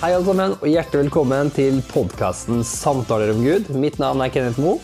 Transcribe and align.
Hei 0.00 0.14
alle 0.16 0.24
sammen, 0.24 0.54
og 0.56 0.64
hjertelig 0.64 1.02
velkommen 1.02 1.50
til 1.52 1.82
podkasten 1.90 2.62
Samtaler 2.64 3.34
om 3.34 3.42
Gud. 3.44 3.66
Mitt 3.76 3.98
navn 4.00 4.22
er 4.24 4.30
Kenneth 4.32 4.56
Moe, 4.56 4.78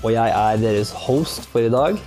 og 0.00 0.06
jeg 0.14 0.32
er 0.32 0.62
deres 0.62 0.88
host 1.04 1.44
for 1.50 1.60
i 1.60 1.68
dag. 1.68 1.98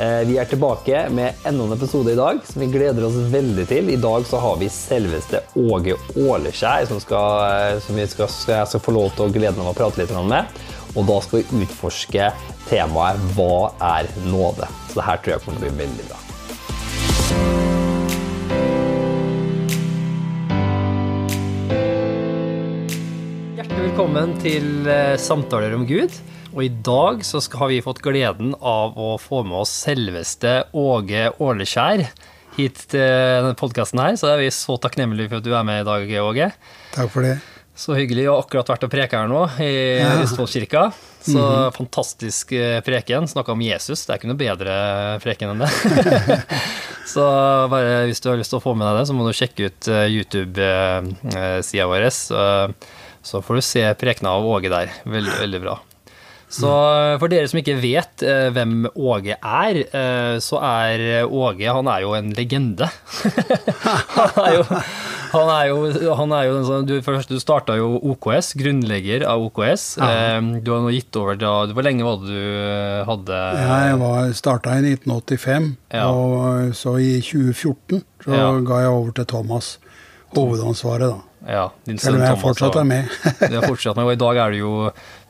Eh, 0.00 0.22
Vi 0.24 0.38
er 0.40 0.48
tilbake 0.48 1.02
med 1.12 1.36
enda 1.44 1.66
en 1.66 1.74
episode 1.76 2.14
i 2.14 2.16
dag 2.16 2.40
som 2.48 2.62
vi 2.64 2.70
gleder 2.72 3.04
oss 3.04 3.18
veldig 3.34 3.66
til. 3.68 3.90
I 3.92 4.00
dag 4.00 4.24
så 4.24 4.40
har 4.40 4.56
vi 4.56 4.70
selveste 4.72 5.42
Åge 5.60 5.98
Åleskjær 6.16 6.88
som, 6.88 7.02
skal, 7.04 7.44
eh, 7.50 7.80
som 7.84 8.00
vi 8.00 8.08
skal, 8.08 8.32
skal, 8.32 8.62
jeg 8.62 8.72
skal 8.72 8.84
få 8.86 8.96
lov 8.96 9.12
til 9.12 9.26
å 9.26 9.34
glede 9.36 9.60
meg 9.60 9.74
å 9.74 9.76
prate 9.76 10.00
litt 10.00 10.16
med. 10.16 10.56
Og 10.96 11.04
da 11.04 11.18
skal 11.20 11.42
vi 11.42 11.66
utforske 11.66 12.30
temaet 12.70 13.20
'Hva 13.36 13.74
er 13.92 14.08
nåde?' 14.24 14.72
Så 14.88 15.02
det 15.02 15.04
her 15.04 15.20
tror 15.20 15.34
jeg 15.34 15.44
kommer 15.44 15.60
til 15.60 15.68
å 15.68 15.76
bli 15.76 15.84
veldig 15.84 16.08
bra. 16.08 16.25
Velkommen 24.16 24.38
til 24.40 24.86
eh, 24.88 25.18
Samtaler 25.20 25.74
om 25.76 25.82
Gud. 25.84 26.14
Og 26.54 26.62
i 26.64 26.70
dag 26.70 27.20
så 27.26 27.36
har 27.60 27.68
vi 27.68 27.82
fått 27.84 27.98
gleden 28.00 28.54
av 28.64 28.94
å 28.96 29.18
få 29.20 29.42
med 29.44 29.58
oss 29.60 29.74
selveste 29.82 30.54
Åge 30.72 31.26
Åleskjær 31.36 32.00
hit 32.56 32.80
til 32.94 33.04
denne 33.04 33.52
podkasten 33.60 34.00
her. 34.00 34.16
Så 34.16 34.30
er 34.30 34.40
vi 34.40 34.48
så 34.56 34.78
takknemlige 34.80 35.28
for 35.28 35.42
at 35.42 35.44
du 35.44 35.52
er 35.52 35.68
med 35.68 35.82
i 35.82 35.84
dag, 35.90 36.16
Åge. 36.22 36.48
Takk 36.96 37.12
for 37.12 37.28
det. 37.28 37.34
Så 37.76 37.92
hyggelig. 37.98 38.24
Jeg 38.24 38.32
har 38.32 38.40
akkurat 38.40 38.72
vært 38.72 38.88
og 38.88 38.94
preka 38.96 39.20
her 39.20 39.28
nå, 39.28 39.44
i 39.60 39.70
Ja. 40.00 40.16
Østfoldkirka. 40.24 40.88
Så 41.26 41.44
fantastisk 41.76 42.56
eh, 42.56 42.80
preken. 42.86 43.28
Snakka 43.28 43.52
om 43.52 43.68
Jesus. 43.68 44.06
Det 44.06 44.14
er 44.14 44.22
ikke 44.22 44.32
noe 44.32 44.40
bedre 44.46 44.82
preken 45.26 45.52
enn 45.52 45.66
det. 45.66 46.40
så 47.12 47.26
bare 47.68 48.06
hvis 48.08 48.24
du 48.24 48.32
har 48.32 48.40
lyst 48.40 48.56
til 48.56 48.62
å 48.62 48.64
få 48.64 48.72
med 48.78 48.88
deg 48.88 49.02
det, 49.02 49.08
så 49.10 49.18
må 49.18 49.28
du 49.28 49.36
sjekke 49.36 49.68
ut 49.68 49.92
eh, 49.92 50.06
YouTube-sida 50.08 51.90
vår. 51.92 52.08
Så, 53.26 53.42
får 53.42 53.58
du 53.58 53.64
se 53.66 53.82
prekena 53.98 54.36
av 54.38 54.46
Åge 54.46 54.70
der. 54.70 54.92
Veldig, 55.04 55.34
veldig 55.42 55.62
bra. 55.66 55.76
Så 56.46 56.70
eh, 56.70 57.16
for 57.18 57.26
dere 57.32 57.48
som 57.50 57.58
ikke 57.58 57.74
vet 57.82 58.22
eh, 58.22 58.46
hvem 58.54 58.84
Åge 58.94 59.34
er, 59.34 59.80
eh, 59.82 60.36
så 60.38 60.60
er 60.62 61.24
Åge 61.26 61.66
Han 61.74 61.88
er 61.90 62.04
jo 62.04 62.12
en 62.14 62.28
legende. 62.38 62.86
han 64.14 64.44
er 64.46 64.54
jo 64.60 64.64
han 65.36 65.50
er 65.50 65.64
jo, 65.68 65.78
han 66.16 66.32
er 66.32 66.44
jo 66.46 66.52
som, 66.64 66.84
du, 66.86 66.94
først, 67.04 67.28
du 67.34 67.40
starta 67.42 67.74
jo 67.76 67.88
OKS, 68.12 68.52
grunnlegger 68.60 69.24
av 69.28 69.42
OKS. 69.48 69.86
Eh, 70.06 70.38
Du 70.64 70.70
har 70.72 70.84
nå 70.86 70.92
gitt 70.94 71.18
over 71.18 71.36
da 71.40 71.50
Hvor 71.74 71.84
lenge 71.84 72.06
var 72.06 72.22
det 72.22 72.30
du 72.30 72.38
eh, 72.62 73.02
hadde 73.10 73.40
Jeg 73.58 73.98
var 74.04 74.30
starta 74.38 74.76
i 74.78 74.84
1985, 74.94 75.66
Ja. 75.98 76.06
og 76.14 76.70
så 76.78 76.94
i 77.02 77.16
2014 77.26 78.04
så 78.24 78.32
Ja. 78.38 78.46
ga 78.70 78.80
jeg 78.86 78.94
over 78.94 79.12
til 79.18 79.28
Thomas 79.34 79.74
hovedansvaret, 80.36 81.10
da. 81.10 81.18
Ja, 81.46 81.68
din 81.86 81.98
om 82.00 82.18
jeg 82.18 82.26
Thomas, 82.26 82.42
fortsatt 82.42 82.76
er 82.80 82.86
med. 82.88 83.10
Du 83.50 83.54
har 83.54 83.66
fortsatt 83.68 83.96
med, 83.98 84.08
og 84.08 84.12
i 84.16 84.20
dag 84.20 84.40
er 84.42 84.54
du 84.54 84.58
jo 84.58 84.72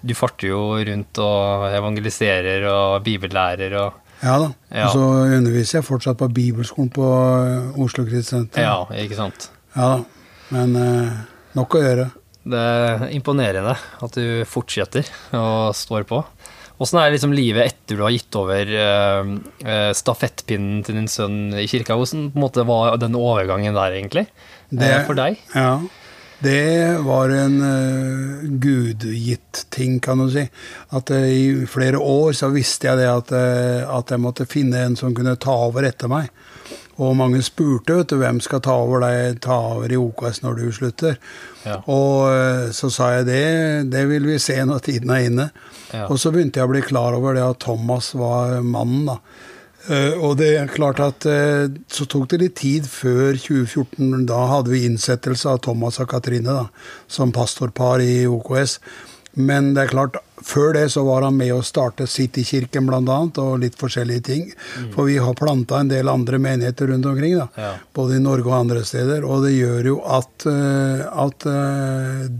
Du 0.06 0.14
farter 0.16 0.48
jo 0.48 0.60
rundt 0.88 1.20
og 1.20 1.66
evangeliserer 1.76 2.66
og 2.72 3.04
bibellærer 3.06 3.76
og 3.82 4.02
ja 4.24 4.38
da. 4.40 4.46
Ja. 4.72 4.86
Og 4.86 4.94
så 4.94 5.06
underviser 5.36 5.76
jeg 5.76 5.84
fortsatt 5.84 6.16
på 6.22 6.30
bibelskolen 6.32 6.88
på 6.88 7.04
eh, 7.04 7.80
Oslo 7.84 8.06
Kristsenter. 8.08 8.64
Ja, 8.64 9.02
ikke 9.04 9.18
sant. 9.18 9.50
Ja 9.76 9.90
da. 9.92 9.98
Men 10.56 10.72
eh, 10.80 11.18
nok 11.58 11.76
å 11.76 11.82
gjøre. 11.82 12.06
Det 12.46 12.62
er 12.62 13.04
imponerende 13.12 13.74
at 13.76 14.16
du 14.16 14.40
fortsetter 14.48 15.04
og 15.36 15.74
står 15.76 16.06
på. 16.08 16.22
Åssen 16.80 16.98
er 17.00 17.12
liksom 17.14 17.32
livet 17.32 17.70
etter 17.72 17.96
du 17.96 18.02
har 18.04 18.12
gitt 18.12 18.36
over 18.36 18.68
eh, 18.68 19.30
eh, 19.64 19.92
stafettpinnen 19.96 20.82
til 20.84 20.98
din 20.98 21.08
sønn 21.08 21.38
i 21.56 21.64
kirka? 21.70 21.96
Hvordan 21.96 22.30
på 22.32 22.40
en 22.40 22.44
måte, 22.44 22.66
var 22.68 22.98
den 23.00 23.16
overgangen 23.16 23.76
der, 23.76 23.96
egentlig? 23.96 24.26
eh, 24.76 24.98
for 25.08 25.16
deg? 25.16 25.40
Ja. 25.54 25.78
Det 26.38 26.98
var 27.00 27.28
en 27.32 27.60
uh, 27.62 28.44
gudgitt 28.60 29.66
ting, 29.72 30.00
kan 30.00 30.20
du 30.20 30.28
si. 30.30 30.44
At 30.92 31.10
uh, 31.10 31.24
i 31.24 31.66
flere 31.68 31.98
år 31.98 32.36
så 32.36 32.50
visste 32.52 32.90
jeg 32.90 33.00
det 33.00 33.08
at, 33.08 33.32
uh, 33.32 33.86
at 33.96 34.12
jeg 34.12 34.20
måtte 34.20 34.48
finne 34.48 34.84
en 34.84 34.98
som 35.00 35.14
kunne 35.16 35.38
ta 35.40 35.54
over 35.68 35.88
etter 35.88 36.12
meg. 36.12 36.28
Og 37.00 37.16
mange 37.16 37.42
spurte 37.44 37.96
vet 37.98 38.12
du, 38.12 38.18
hvem 38.20 38.38
skal 38.44 38.62
ta 38.64 38.76
over 38.80 39.02
deg, 39.04 39.40
ta 39.44 39.56
over 39.74 39.92
i 39.92 39.98
OKS 40.00 40.40
når 40.44 40.60
du 40.60 40.68
slutter. 40.72 41.18
Ja. 41.66 41.82
Og 41.92 42.72
så 42.72 42.88
sa 42.92 43.10
jeg 43.18 43.26
det, 43.28 43.42
det 43.92 44.06
vil 44.08 44.24
vi 44.24 44.38
se 44.40 44.56
når 44.64 44.80
tiden 44.86 45.12
er 45.12 45.26
inne. 45.28 45.50
Ja. 45.90 46.06
Og 46.08 46.16
så 46.20 46.32
begynte 46.32 46.62
jeg 46.62 46.68
å 46.68 46.72
bli 46.72 46.80
klar 46.84 47.16
over 47.18 47.36
det 47.36 47.44
at 47.44 47.60
Thomas 47.66 48.14
var 48.16 48.62
mannen, 48.64 49.10
da. 49.12 49.18
Eh, 49.86 50.14
og 50.18 50.36
det 50.40 50.52
er 50.58 50.70
klart 50.72 51.00
at 51.02 51.26
eh, 51.30 51.66
så 51.92 52.06
tok 52.10 52.30
det 52.32 52.42
litt 52.42 52.56
tid 52.58 52.86
før 52.90 53.36
2014. 53.38 54.24
Da 54.28 54.42
hadde 54.50 54.72
vi 54.74 54.86
innsettelse 54.88 55.52
av 55.52 55.62
Thomas 55.66 56.00
og 56.02 56.10
Katrine 56.10 56.54
da, 56.62 56.68
som 57.10 57.34
pastorpar 57.34 58.02
i 58.04 58.24
OKS. 58.26 58.80
Men 59.36 59.74
det 59.76 59.82
er 59.84 59.90
klart, 59.90 60.14
før 60.40 60.70
det 60.72 60.86
så 60.94 61.02
var 61.04 61.26
han 61.26 61.36
med 61.36 61.52
å 61.52 61.60
starte 61.64 62.06
Citykirken 62.08 62.86
bl.a. 62.88 63.18
og 63.42 63.58
litt 63.60 63.76
forskjellige 63.76 64.22
ting. 64.24 64.46
For 64.94 65.10
vi 65.10 65.18
har 65.20 65.36
planta 65.36 65.82
en 65.82 65.90
del 65.90 66.08
andre 66.08 66.40
menigheter 66.40 66.88
rundt 66.88 67.04
omkring, 67.10 67.34
da. 67.36 67.46
Ja. 67.60 67.74
både 67.92 68.16
i 68.16 68.22
Norge 68.24 68.48
og 68.48 68.56
andre 68.56 68.80
steder. 68.88 69.28
Og 69.28 69.44
det 69.44 69.52
gjør 69.52 69.90
jo 69.92 69.98
at, 70.18 70.48
eh, 70.48 71.04
at 71.26 71.46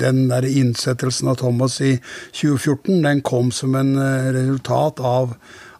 den 0.00 0.24
der 0.32 0.48
innsettelsen 0.48 1.28
av 1.34 1.38
Thomas 1.44 1.76
i 1.84 1.98
2014, 2.32 3.04
den 3.04 3.20
kom 3.20 3.52
som 3.52 3.76
en 3.76 3.92
resultat 4.32 5.04
av 5.04 5.36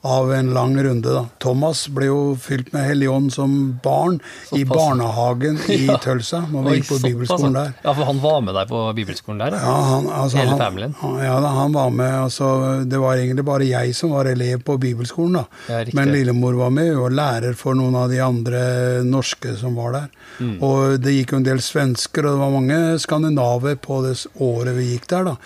av 0.07 0.31
en 0.33 0.53
lang 0.55 0.77
runde. 0.85 1.13
da. 1.13 1.25
Thomas 1.43 1.87
ble 1.93 2.07
jo 2.09 2.21
fylt 2.41 2.73
med 2.73 2.85
Hellig 2.89 3.09
Ånd 3.11 3.33
som 3.35 3.53
barn 3.85 4.21
i 4.57 4.65
barnehagen 4.65 5.59
i 5.69 5.79
Ja. 5.91 5.97
Tølsa, 6.03 6.41
Oi, 6.55 6.77
gikk 6.79 6.89
på 6.89 6.99
bibelskolen 7.03 7.53
altså. 7.57 7.65
der. 7.65 7.73
Ja, 7.85 7.95
for 7.99 8.09
han 8.09 8.21
var 8.23 8.41
med 8.47 8.55
deg 8.59 8.69
på 8.71 8.81
bibelskolen 8.97 9.39
der? 9.45 9.57
Ja, 9.61 9.75
han, 9.91 10.09
altså, 10.11 10.39
Hele 10.41 10.57
familien? 10.61 10.95
han- 11.01 11.19
Ja, 11.25 11.37
da, 11.45 11.49
han 11.59 11.73
var 11.77 11.91
med. 11.91 12.15
altså, 12.25 12.49
Det 12.89 12.99
var 13.03 13.17
egentlig 13.17 13.45
bare 13.45 13.67
jeg 13.69 13.95
som 13.95 14.11
var 14.17 14.25
elev 14.31 14.63
på 14.65 14.79
bibelskolen. 14.79 15.33
da. 15.41 15.45
Ja. 15.69 15.85
Men 15.95 16.13
lillemor 16.13 16.55
var 16.57 16.71
med, 16.71 16.95
og 16.97 17.11
lærer 17.13 17.55
for 17.57 17.75
noen 17.75 17.95
av 17.97 18.09
de 18.11 18.21
andre 18.21 19.03
norske 19.05 19.57
som 19.59 19.75
var 19.77 19.93
der. 19.93 20.09
Mm. 20.41 20.57
Og 20.63 21.01
det 21.01 21.13
gikk 21.17 21.33
jo 21.33 21.37
en 21.43 21.49
del 21.51 21.59
svensker, 21.65 22.27
og 22.27 22.37
det 22.37 22.43
var 22.45 22.51
mange 22.61 22.81
skandinaver 23.03 23.77
på 23.77 24.03
det 24.07 24.17
året 24.41 24.75
vi 24.77 24.93
gikk 24.95 25.07
der. 25.09 25.25
da. 25.25 25.37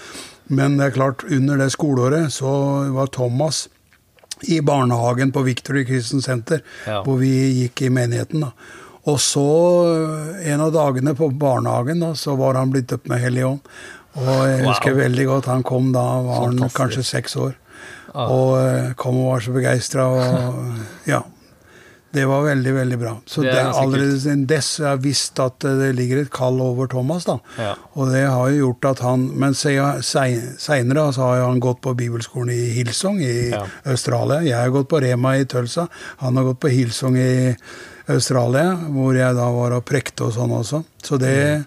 Men 0.50 0.76
det 0.78 0.86
er 0.88 0.96
klart, 0.96 1.22
under 1.30 1.56
det 1.60 1.68
skoleåret 1.70 2.32
så 2.34 2.50
var 2.92 3.06
Thomas 3.14 3.68
i 4.48 4.60
barnehagen 4.60 5.32
på 5.32 5.42
Victory 5.44 5.84
Christian 5.86 6.22
Center, 6.22 6.60
Ja. 6.86 7.02
hvor 7.02 7.18
vi 7.18 7.30
gikk 7.68 7.82
i 7.82 7.88
menigheten. 7.90 8.40
da. 8.40 8.52
Og 9.06 9.18
så, 9.18 9.44
en 10.44 10.60
av 10.60 10.72
dagene 10.72 11.14
på 11.16 11.30
barnehagen, 11.38 12.00
da, 12.00 12.12
så 12.14 12.36
var 12.36 12.54
han 12.54 12.70
blitt 12.70 12.88
døpt 12.88 13.08
med 13.08 13.20
Hellig 13.20 13.44
Ånd. 13.46 13.60
Og 14.16 14.26
jeg 14.48 14.62
Wow. 14.64 14.72
husker 14.72 14.94
veldig 14.94 15.26
godt, 15.26 15.44
han 15.46 15.62
kom 15.62 15.92
da, 15.92 16.20
var 16.22 16.46
han 16.46 16.58
kanskje 16.58 17.04
seks 17.04 17.36
år. 17.36 17.54
Ah. 18.14 18.26
Og 18.28 18.58
eh, 18.58 18.92
kom 18.98 19.16
og 19.18 19.32
var 19.32 19.40
så 19.40 19.52
begeistra, 19.54 20.04
og 20.08 20.74
ja. 21.06 21.22
Det 22.12 22.24
var 22.26 22.42
veldig, 22.42 22.72
veldig 22.74 22.96
bra. 22.98 23.12
Så 23.26 23.42
Det 23.44 23.52
det 23.52 23.58
er 23.60 23.68
allerede 23.78 24.16
siden 24.18 24.46
dess 24.50 24.70
har 24.82 24.96
visst 24.98 25.38
at 25.38 25.62
eh, 25.64 25.76
det 25.78 25.90
ligger 25.94 26.22
et 26.24 26.30
kall 26.34 26.58
over 26.60 26.88
Thomas, 26.90 27.24
da. 27.28 27.36
Ja. 27.58 27.74
Og 27.94 28.10
det 28.10 28.24
har 28.26 28.48
jo 28.50 28.64
gjort 28.66 28.88
at 28.90 29.02
han 29.06 29.28
Men 29.38 29.54
seinere 29.54 31.04
så 31.14 31.22
har 31.28 31.36
jo 31.38 31.46
han 31.52 31.60
gått 31.62 31.80
på 31.86 31.94
bibelskolen 31.94 32.50
i 32.54 32.72
Hillsong 32.80 33.20
i 33.22 33.50
Ja. 33.50 33.62
Australia. 33.84 34.40
Jeg 34.42 34.58
har 34.58 34.74
gått 34.74 34.88
på 34.90 35.00
Rema 35.00 35.36
i 35.38 35.44
Tølsa. 35.44 35.86
Han 36.18 36.36
har 36.36 36.44
gått 36.50 36.60
på 36.60 36.68
Hillsong 36.74 37.16
i 37.16 37.54
Australia, 38.10 38.74
hvor 38.90 39.14
jeg 39.14 39.34
da 39.38 39.46
var 39.54 39.72
og 39.78 39.84
prekte 39.86 40.26
og 40.26 40.34
sånn 40.34 40.50
også. 40.50 40.84
Så 41.02 41.18
det 41.18 41.64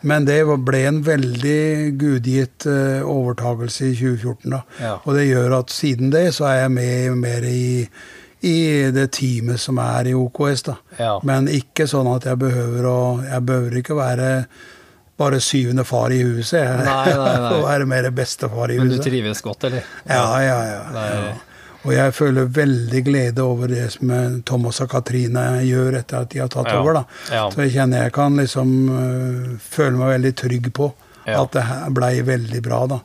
Men 0.00 0.24
det 0.24 0.44
ble 0.46 0.84
en 0.86 1.02
veldig 1.02 1.98
gudgitt 1.98 2.66
overtakelse 2.66 3.02
overtagelse 3.02 3.84
i 3.88 3.94
2014, 3.98 4.50
da. 4.50 4.60
Ja. 4.80 4.92
Og 5.04 5.14
det 5.16 5.24
gjør 5.26 5.58
at 5.58 5.70
siden 5.74 6.10
det 6.10 6.34
så 6.34 6.46
er 6.46 6.60
jeg 6.62 6.70
med 6.70 7.16
mer 7.18 7.42
i 7.42 7.88
i 8.46 8.90
det 8.94 9.08
teamet 9.16 9.58
som 9.60 9.78
er 9.82 10.10
i 10.10 10.14
OKS, 10.14 10.62
da. 10.68 10.76
Ja. 10.98 11.14
Men 11.26 11.48
ikke 11.50 11.86
sånn 11.90 12.06
at 12.14 12.24
jeg 12.28 12.38
behøver 12.38 12.86
å 12.86 12.98
Jeg 13.26 13.42
behøver 13.48 13.78
ikke 13.80 13.96
være 13.98 14.28
bare 15.18 15.40
syvende 15.42 15.82
far 15.84 16.12
i 16.14 16.20
huset. 16.22 16.60
Jeg 16.62 16.84
Nei, 16.86 17.10
nei, 17.10 17.32
nei. 17.42 17.50
får 17.56 17.64
være 17.66 17.86
mer 17.90 18.10
bestefar 18.14 18.70
i 18.70 18.76
huset. 18.78 18.86
Men 18.86 18.96
du 19.02 19.02
trives 19.10 19.40
godt, 19.42 19.64
eller? 19.66 19.82
Ja, 20.06 20.26
ja, 20.44 20.58
ja. 20.70 20.82
Ja. 20.94 21.32
Og 21.86 21.92
jeg 21.94 22.12
føler 22.14 22.46
veldig 22.54 23.00
glede 23.06 23.42
over 23.42 23.70
det 23.70 23.84
som 23.94 24.10
eh, 24.14 24.38
Thomas 24.46 24.78
og 24.84 24.90
Katrine 24.92 25.44
gjør 25.66 25.96
etter 26.00 26.22
at 26.22 26.30
de 26.34 26.40
har 26.42 26.48
tatt 26.52 26.70
Ja, 26.70 26.78
over. 26.82 27.00
da. 27.00 27.04
ja. 27.34 27.44
Så 27.50 27.64
jeg 27.64 27.74
kjenner 27.74 28.02
jeg 28.06 28.12
kan 28.14 28.36
liksom 28.38 28.72
uh, 28.90 29.52
føle 29.62 29.96
meg 29.98 30.14
veldig 30.16 30.32
trygg 30.42 30.70
på 30.74 30.92
at 31.28 31.50
det 31.54 31.62
her 31.68 31.90
blei 31.94 32.14
veldig 32.26 32.60
bra. 32.64 32.80
da. 32.94 32.98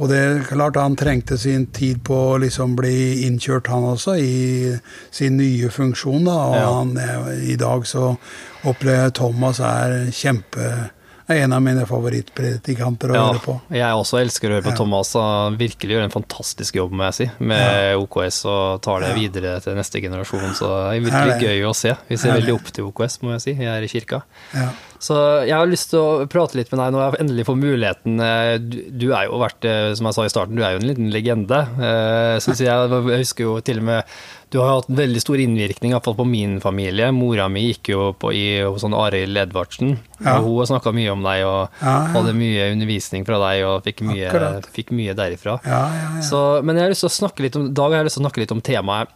Og 0.00 0.08
det 0.08 0.16
er 0.18 0.38
klart 0.48 0.78
han 0.80 0.94
trengte 0.96 1.36
sin 1.38 1.66
tid 1.76 1.98
på 2.06 2.16
å 2.32 2.38
liksom 2.40 2.72
bli 2.78 3.26
innkjørt, 3.26 3.66
han 3.68 3.82
også, 3.84 4.14
i 4.16 4.78
sin 5.12 5.36
nye 5.36 5.68
funksjon. 5.68 6.24
da, 6.24 6.32
Og 6.32 6.56
Ja. 6.56 6.72
han, 6.78 6.96
i 7.44 7.56
dag 7.60 7.84
så 7.84 8.16
opplever 8.64 9.04
jeg 9.04 9.14
Thomas 9.14 9.60
er 9.60 10.06
kjempe 10.10 10.90
er 11.30 11.44
en 11.44 11.52
av 11.52 11.60
mine 11.62 11.84
favorittpredikanter 11.86 13.12
å 13.12 13.14
Ja, 13.14 13.26
høre 13.32 13.40
på. 13.44 13.60
jeg 13.70 13.94
også 13.94 14.18
elsker 14.20 14.48
å 14.50 14.56
høre 14.56 14.64
på 14.64 14.70
Ja. 14.72 14.76
Thomas. 14.80 15.12
Han 15.12 15.56
virkelig 15.58 15.94
gjør 15.94 16.04
en 16.04 16.10
fantastisk 16.10 16.74
jobb, 16.74 16.90
må 16.92 17.04
jeg 17.06 17.14
si, 17.14 17.30
med 17.38 17.94
OKS 18.00 18.44
og 18.46 18.80
tar 18.82 19.00
det 19.00 19.10
Ja. 19.10 19.14
videre 19.14 19.60
til 19.62 19.74
neste 19.76 20.00
generasjon. 20.02 20.54
Så 20.56 20.66
det 20.90 20.96
er 20.96 21.10
virkelig 21.10 21.40
gøy 21.46 21.62
å 21.70 21.74
se. 21.74 21.96
Vi 22.08 22.16
ser 22.16 22.30
Er 22.30 22.40
veldig 22.40 22.54
opp 22.54 22.72
til 22.72 22.84
OKS, 22.84 23.18
må 23.22 23.30
jeg 23.38 23.40
si, 23.42 23.52
jeg 23.54 23.66
er 23.68 23.82
i 23.82 23.86
kirka. 23.86 24.22
Ja. 24.54 24.70
Så 25.00 25.14
jeg 25.48 25.54
har 25.56 25.64
lyst 25.70 25.88
til 25.94 25.98
å 26.02 26.26
prate 26.28 26.58
litt 26.58 26.68
med 26.74 26.76
deg 26.82 26.90
når 26.92 27.00
jeg 27.06 27.20
endelig 27.22 27.44
får 27.48 27.56
muligheten. 27.56 28.18
Eh, 28.20 28.58
Du, 28.60 28.74
du 29.00 29.06
er 29.16 29.30
jo 29.30 29.38
vært, 29.40 29.64
eh, 29.64 29.94
som 29.96 30.04
jeg 30.10 30.16
sa 30.18 30.26
i 30.26 30.32
starten, 30.32 30.58
du 30.58 30.62
er 30.66 30.74
jo 30.74 30.82
en 30.82 30.90
liten 30.90 31.08
legende. 31.14 31.60
Eh, 31.80 32.34
Synes 32.44 32.60
jeg, 32.60 32.68
jeg 32.68 33.22
husker 33.22 33.46
jo 33.46 33.54
til 33.64 33.80
og 33.80 33.86
med 33.88 34.04
Du 34.52 34.58
har 34.60 34.74
hatt 34.80 34.90
en 34.90 34.98
veldig 34.98 35.20
stor 35.22 35.38
innvirkning, 35.40 35.92
iallfall 35.94 36.16
på 36.18 36.26
min 36.28 36.58
familie. 36.60 37.08
Mora 37.16 37.46
mi 37.48 37.62
gikk 37.70 37.92
jo 37.94 38.10
på 38.18 38.32
i, 38.34 38.44
hos 38.66 38.82
sånn 38.84 38.92
Arild 38.98 39.38
Edvardsen. 39.40 39.94
Ja. 40.20 40.36
Hun 40.42 40.58
har 40.58 40.68
snakka 40.74 40.92
mye 40.92 41.12
om 41.14 41.22
deg 41.24 41.44
og 41.46 41.68
Ja, 41.80 41.94
ja. 41.94 42.12
hadde 42.18 42.34
mye 42.36 42.68
undervisning 42.74 43.24
fra 43.24 43.38
deg 43.46 43.64
og 43.70 43.80
fikk 43.86 44.02
mye, 44.04 44.28
fikk 44.74 44.90
mye 44.92 45.14
derifra. 45.16 45.56
Ja, 45.64 45.80
ja, 45.96 46.08
ja. 46.18 46.24
Så, 46.28 46.42
men 46.66 46.76
jeg 46.76 46.88
har 46.88 46.92
lyst 46.92 47.06
til 47.06 47.12
å 47.12 47.18
snakke 47.22 47.46
litt 47.46 47.56
om, 47.56 47.70
dag 47.72 47.94
har 47.94 48.02
jeg 48.02 48.10
lyst 48.10 48.18
til 48.18 48.24
å 48.24 48.28
snakke 48.28 48.42
litt 48.44 48.52
om 48.58 48.60
temaet 48.68 49.08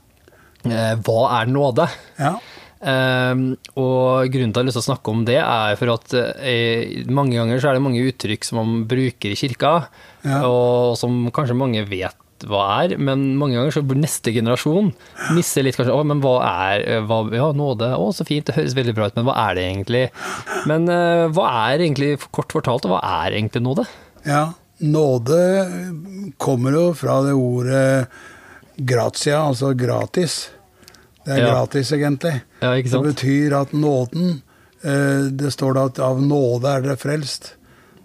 eh, 0.65 0.95
Hva 1.05 1.21
er 1.43 1.51
nåde? 1.51 1.91
ja. 2.23 2.37
Ehm, 2.85 3.45
og 3.81 4.29
grunnen 4.33 4.53
til 4.53 4.61
at 4.61 4.61
jeg 4.61 4.65
har 4.65 4.69
lyst 4.69 4.77
til 4.79 4.85
å 4.85 4.89
snakke 4.91 5.13
om 5.15 5.23
det, 5.29 5.39
er 5.41 5.79
for 5.81 5.93
at 5.95 6.13
eh, 6.45 7.05
mange 7.09 7.39
ganger 7.39 7.63
så 7.63 7.71
er 7.71 7.79
det 7.79 7.85
mange 7.87 8.03
uttrykk 8.11 8.45
som 8.45 8.61
man 8.61 8.85
bruker 8.91 9.33
i 9.33 9.39
kirka, 9.41 9.73
Ja. 10.25 10.43
og 10.49 10.97
som 11.01 11.31
kanskje 11.33 11.57
mange 11.57 11.83
vet 11.89 12.17
hva 12.45 12.65
er, 12.85 12.97
men 13.01 13.37
mange 13.41 13.57
ganger 13.57 13.73
så 13.73 13.83
neste 13.97 14.33
generasjon 14.35 14.91
misser 15.37 15.65
litt 15.65 15.77
kanskje 15.79 15.95
Å, 15.95 16.03
men 16.05 16.21
hva 16.21 16.35
er 16.45 16.83
hva, 17.09 17.23
Ja, 17.33 17.47
nåde. 17.57 17.89
Å, 17.97 18.11
så 18.13 18.27
fint, 18.29 18.45
det 18.49 18.57
høres 18.59 18.75
veldig 18.77 18.95
bra 18.97 19.07
ut, 19.09 19.17
men 19.17 19.25
hva 19.29 19.37
er 19.47 19.57
det 19.57 19.65
egentlig? 19.71 20.03
Men 20.69 20.89
eh, 20.93 21.25
hva 21.33 21.47
er 21.71 21.87
egentlig, 21.87 22.19
kort 22.35 22.53
fortalt, 22.53 22.85
hva 22.91 23.01
er 23.25 23.39
egentlig 23.39 23.65
nåde? 23.65 23.87
Ja, 24.29 24.51
nåde 24.85 25.41
kommer 26.43 26.77
jo 26.77 26.85
fra 26.99 27.23
det 27.25 27.33
ordet 27.39 28.09
gratia, 28.77 29.41
altså 29.47 29.73
gratis. 29.79 30.51
Det 31.25 31.33
er 31.35 31.39
Ja. 31.39 31.51
gratis, 31.55 31.91
egentlig. 31.93 32.43
Ja, 32.63 32.75
Det 32.75 33.03
betyr 33.03 33.53
at 33.61 33.73
nåden 33.73 34.43
eh, 34.85 35.31
Det 35.33 35.53
står 35.53 35.75
da 35.75 35.85
at 35.87 35.99
av 35.99 36.21
nåde 36.23 36.69
er 36.69 36.81
dere 36.83 36.97
frelst. 36.97 37.55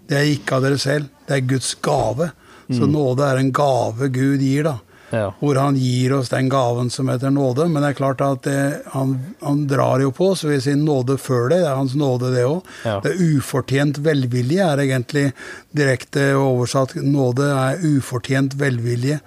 Det 0.08 0.16
er 0.16 0.24
ikke 0.34 0.56
av 0.56 0.62
dere 0.62 0.78
selv, 0.78 1.08
det 1.28 1.36
er 1.36 1.46
Guds 1.46 1.74
gave. 1.74 2.30
Så 2.70 2.86
nåde 2.86 3.20
er 3.26 3.36
en 3.36 3.50
gave 3.52 4.08
Gud 4.08 4.40
gir, 4.40 4.62
da. 4.62 4.78
Ja. 5.10 5.32
Hvor 5.40 5.58
han 5.58 5.76
gir 5.76 6.14
oss 6.16 6.30
den 6.32 6.48
gaven 6.52 6.90
som 6.90 7.08
heter 7.10 7.32
nåde. 7.34 7.68
Men 7.68 7.82
det 7.82 7.92
er 7.92 7.98
klart 7.98 8.24
at 8.24 8.42
det, 8.46 8.58
han, 8.94 9.16
han 9.42 9.66
drar 9.70 10.02
jo 10.04 10.12
på, 10.14 10.32
oss 10.34 10.44
vil 10.46 10.62
si 10.62 10.76
nåde 10.78 11.18
før 11.20 11.48
det. 11.50 11.60
Det 11.60 11.70
er 11.70 11.78
hans 11.78 11.96
nåde, 11.98 12.32
det 12.34 12.46
òg. 12.48 12.74
Ja. 12.86 12.98
Det 13.04 13.14
er 13.14 13.36
ufortjent 13.36 14.00
velvilje 14.04 14.66
er 14.72 14.84
egentlig 14.86 15.30
direkte 15.76 16.32
oversatt. 16.38 16.96
Nåde 17.02 17.50
er 17.52 17.82
ufortjent 17.96 18.56
velvilje. 18.60 19.20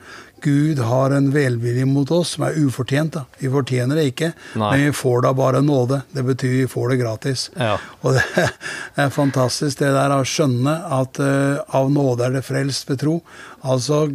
Gud 0.44 0.80
har 0.80 1.12
en 1.12 1.32
velvilje 1.32 1.86
mot 1.88 2.10
oss 2.12 2.34
som 2.36 2.44
er 2.44 2.58
ufortjent. 2.60 3.14
da. 3.14 3.24
Vi 3.40 3.48
fortjener 3.52 3.96
det 3.96 4.10
ikke, 4.12 4.34
Nei. 4.60 4.72
men 4.72 4.86
vi 4.90 4.96
får 5.00 5.22
da 5.24 5.32
bare 5.34 5.62
nåde. 5.64 6.02
Det 6.12 6.24
betyr 6.28 6.56
vi 6.58 6.68
får 6.68 6.90
det 6.92 6.98
gratis. 7.00 7.46
Ja. 7.56 7.78
Og 8.02 8.18
det 8.18 8.50
er 9.06 9.14
fantastisk 9.16 9.80
det 9.80 9.94
der 9.96 10.12
å 10.18 10.26
skjønne 10.28 10.76
at 11.00 11.22
uh, 11.24 11.64
av 11.80 11.92
nåde 11.92 12.28
er 12.28 12.36
det 12.36 12.44
frelst 12.44 12.92
ved 12.92 13.00
tro. 13.06 13.22
Altså 13.64 14.10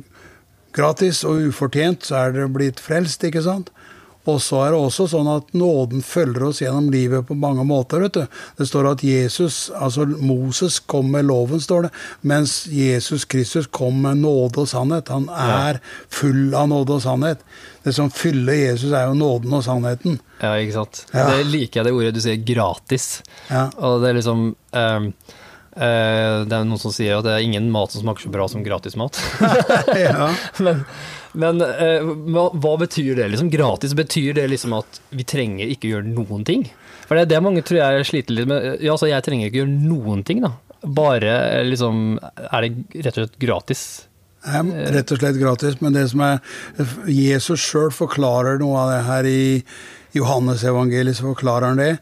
gratis 0.78 1.24
og 1.26 1.50
ufortjent 1.50 2.06
så 2.08 2.22
er 2.22 2.36
dere 2.36 2.52
blitt 2.52 2.82
frelst, 2.82 3.26
ikke 3.26 3.44
sant? 3.44 3.72
Og 4.28 4.42
så 4.44 4.58
er 4.60 4.74
det 4.74 4.80
også 4.82 5.06
sånn 5.08 5.28
at 5.30 5.54
nåden 5.56 6.02
følger 6.04 6.48
oss 6.50 6.60
gjennom 6.60 6.90
livet 6.92 7.24
på 7.28 7.36
mange 7.38 7.64
måter. 7.64 8.02
vet 8.04 8.18
du. 8.18 8.40
Det 8.58 8.66
står 8.68 8.90
at 8.90 9.04
Jesus, 9.04 9.70
altså 9.72 10.04
Moses 10.04 10.78
kom 10.80 11.08
med 11.14 11.28
loven, 11.30 11.62
står 11.64 11.86
det, 11.86 11.90
mens 12.28 12.58
Jesus 12.68 13.24
Kristus 13.24 13.70
kom 13.72 14.02
med 14.04 14.20
nåde 14.20 14.64
og 14.64 14.68
sannhet. 14.68 15.08
Han 15.08 15.30
er 15.32 15.80
full 16.12 16.52
av 16.52 16.68
nåde 16.68 16.98
og 16.98 17.04
sannhet. 17.06 17.44
Det 17.86 17.94
som 17.96 18.12
fyller 18.12 18.58
Jesus, 18.68 18.92
er 18.92 19.08
jo 19.08 19.16
nåden 19.16 19.54
og 19.56 19.64
sannheten. 19.64 20.20
Ja, 20.42 20.52
ikke 20.60 20.76
sant. 20.76 21.06
Ja. 21.14 21.30
Det 21.32 21.48
liker 21.48 21.80
jeg 21.80 21.88
det 21.88 21.96
ordet 21.96 22.14
du 22.18 22.24
sier, 22.24 22.42
gratis. 22.52 23.10
Ja. 23.48 23.70
Og 23.80 24.02
det 24.02 24.12
er 24.12 24.20
liksom 24.20 24.50
eh, 24.76 25.08
Det 25.78 26.56
er 26.56 26.66
noen 26.66 26.80
som 26.82 26.92
sier 26.94 27.18
at 27.18 27.26
det 27.26 27.36
er 27.36 27.46
ingen 27.46 27.70
mat 27.74 27.94
som 27.94 28.02
smaker 28.02 28.26
så 28.26 28.32
bra 28.34 28.48
som 28.50 28.64
gratismat. 28.66 29.20
ja. 29.94 30.32
men 30.64 30.82
men 31.38 31.60
eh, 31.62 32.02
hva, 32.02 32.48
hva 32.56 32.74
betyr 32.80 33.18
det? 33.18 33.28
liksom 33.32 33.50
Gratis 33.52 33.94
betyr 33.94 34.34
det 34.38 34.46
liksom 34.50 34.74
at 34.78 35.00
vi 35.14 35.26
trenger 35.28 35.70
ikke 35.70 35.92
gjøre 35.92 36.08
noen 36.08 36.44
ting? 36.48 36.64
For 37.06 37.16
det 37.16 37.26
er 37.26 37.32
det 37.34 37.44
mange 37.44 37.64
tror 37.66 37.80
jeg 37.82 38.08
sliter 38.08 38.36
litt 38.36 38.48
med. 38.50 38.66
Ja, 38.82 38.94
altså 38.94 39.10
Jeg 39.10 39.24
trenger 39.26 39.48
ikke 39.48 39.62
gjøre 39.62 39.76
noen 39.76 40.24
ting, 40.26 40.42
da. 40.44 40.54
Bare 40.82 41.34
eh, 41.58 41.64
liksom 41.66 42.18
Er 42.18 42.64
det 42.64 43.02
rett 43.04 43.16
og 43.16 43.24
slett 43.24 43.40
gratis? 43.42 43.84
Ja, 44.46 44.62
rett 44.94 45.12
og 45.12 45.20
slett 45.20 45.40
gratis. 45.40 45.78
Men 45.84 45.96
det 45.96 46.08
som 46.12 46.24
er 46.24 46.40
Jesus 47.12 47.64
sjøl 47.64 47.92
forklarer 47.94 48.60
noe 48.62 48.84
av 48.84 48.94
det 48.94 49.02
her 49.08 49.28
i 49.28 49.42
Johannes 50.16 50.64
evangeliet, 50.64 51.18
så 51.18 51.28
forklarer 51.28 51.72
han 51.72 51.82
det. 51.82 51.92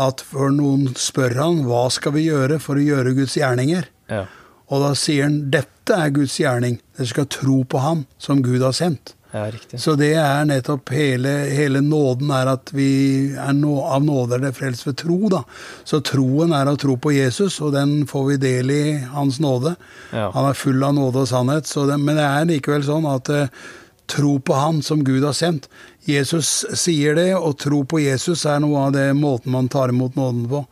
At 0.00 0.24
for 0.26 0.50
noen 0.54 0.94
spør 0.98 1.36
han 1.38 1.60
hva 1.68 1.86
skal 1.94 2.16
vi 2.16 2.28
gjøre 2.28 2.58
for 2.62 2.80
å 2.80 2.86
gjøre 2.86 3.14
Guds 3.18 3.36
gjerninger. 3.38 3.90
Ja. 4.10 4.24
Og 4.72 4.80
da 4.82 4.94
sier 4.98 5.28
han 5.28 5.44
dette 5.54 5.96
er 5.96 6.14
Guds 6.14 6.38
gjerning. 6.40 6.80
Dere 6.96 7.10
skal 7.10 7.28
tro 7.30 7.62
på 7.68 7.82
ham 7.84 8.06
som 8.18 8.42
Gud 8.44 8.64
har 8.64 8.74
sendt. 8.76 9.14
Ja. 9.34 9.48
Så 9.82 9.96
det 9.98 10.12
er 10.14 10.44
nettopp 10.46 10.92
hele, 10.94 11.30
hele 11.50 11.80
nåden 11.82 12.28
er 12.30 12.52
at 12.52 12.70
vi 12.70 13.32
er 13.34 13.56
nå, 13.58 13.72
av 13.82 14.04
nåde 14.06 14.36
er 14.36 14.44
det 14.44 14.52
frelst 14.54 14.86
ved 14.86 15.00
tro, 15.00 15.16
da. 15.32 15.40
Så 15.82 15.98
troen 16.06 16.54
er 16.54 16.70
å 16.70 16.76
tro 16.78 16.94
på 17.02 17.10
Jesus, 17.16 17.56
og 17.58 17.72
den 17.74 18.04
får 18.06 18.28
vi 18.28 18.36
del 18.44 18.70
i 18.70 18.84
Hans 19.10 19.40
nåde. 19.42 19.74
Ja. 20.14 20.28
Han 20.36 20.52
er 20.52 20.58
full 20.58 20.78
av 20.86 20.94
nåde 20.94 21.24
og 21.24 21.32
sannhet, 21.32 21.66
så 21.66 21.82
det, 21.90 21.98
men 21.98 22.20
det 22.20 22.28
er 22.28 22.46
likevel 22.52 22.86
sånn 22.86 23.10
at 23.10 23.32
eh, 23.34 23.64
tro 24.10 24.38
på 24.40 24.54
Han 24.54 24.82
som 24.82 25.04
Gud 25.04 25.24
har 25.24 25.36
sendt. 25.36 25.68
Jesus 26.04 26.64
sier 26.76 27.16
det, 27.16 27.30
og 27.36 27.58
tro 27.62 27.82
på 27.88 28.02
Jesus 28.02 28.44
er 28.48 28.60
noe 28.60 28.88
av 28.88 28.92
det 28.96 29.06
måten 29.16 29.54
man 29.54 29.70
tar 29.72 29.92
imot 29.92 30.18
nåden 30.18 30.44
på. 30.50 30.64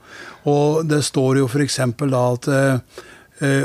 Og 0.52 0.84
det 0.88 1.02
står 1.06 1.40
jo 1.40 1.48
f.eks. 1.48 1.80
da 2.02 2.22
at 2.34 2.50
eh, 2.52 3.02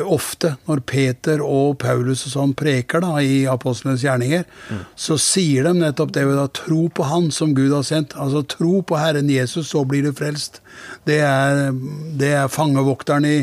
ofte 0.08 0.56
når 0.66 0.80
Peter 0.90 1.42
og 1.44 1.75
Paulus 1.84 2.24
og 2.25 2.31
sånn 2.34 2.54
preker 2.58 3.04
da, 3.04 3.19
i 3.22 3.44
apostlenes 3.50 4.02
gjerninger, 4.02 4.46
så 4.98 5.18
sier 5.22 5.68
de 5.68 5.74
nettopp 5.78 6.16
det 6.16 6.24
å 6.25 6.48
tro 6.50 6.88
på 6.90 7.06
Han 7.06 7.30
som 7.31 7.54
Gud 7.54 7.75
har 7.75 7.86
sendt. 7.86 8.16
Altså 8.18 8.42
tro 8.48 8.81
på 8.81 8.98
Herren 8.98 9.30
Jesus, 9.30 9.69
så 9.69 9.84
blir 9.86 10.08
du 10.08 10.14
frelst. 10.18 10.62
Det 11.06 11.19
er, 11.22 11.72
det 12.18 12.31
er 12.40 12.52
fangevokteren 12.52 13.25
i 13.28 13.38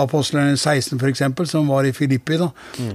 apostlene 0.00 0.56
16 0.56 0.98
f.eks., 0.98 1.24
som 1.50 1.70
var 1.70 1.86
i 1.86 1.94
Filippi. 1.96 2.38
da. 2.40 2.50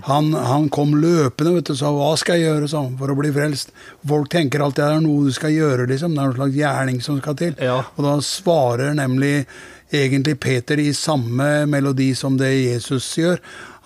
Han, 0.09 0.33
han 0.33 0.69
kom 0.73 0.95
løpende 0.99 1.55
vet 1.55 1.71
du, 1.71 1.73
og 1.73 1.79
sa 1.79 1.91
'hva 1.95 2.11
skal 2.19 2.39
jeg 2.39 2.49
gjøre 2.49 2.71
sånn, 2.71 2.95
for 2.99 3.11
å 3.11 3.17
bli 3.17 3.31
frelst'? 3.35 3.71
Folk 4.07 4.29
tenker 4.29 4.61
alltid 4.61 4.83
det 4.83 4.95
er 4.95 5.03
noe 5.05 5.27
du 5.27 5.31
skal 5.31 5.51
gjøre, 5.51 5.87
liksom. 5.87 6.15
Det 6.15 6.23
er 6.23 6.31
en 6.31 6.39
slags 6.39 6.55
gjerning 6.55 7.01
som 7.01 7.19
skal 7.21 7.35
til. 7.35 7.55
Ja. 7.59 7.83
Og 7.95 8.03
da 8.05 8.17
svarer 8.25 8.93
nemlig 8.97 9.45
egentlig 9.91 10.39
Peter 10.39 10.79
i 10.79 10.91
samme 10.93 11.65
melodi 11.69 12.11
som 12.15 12.37
det 12.39 12.51
Jesus 12.53 13.09
gjør. 13.17 13.39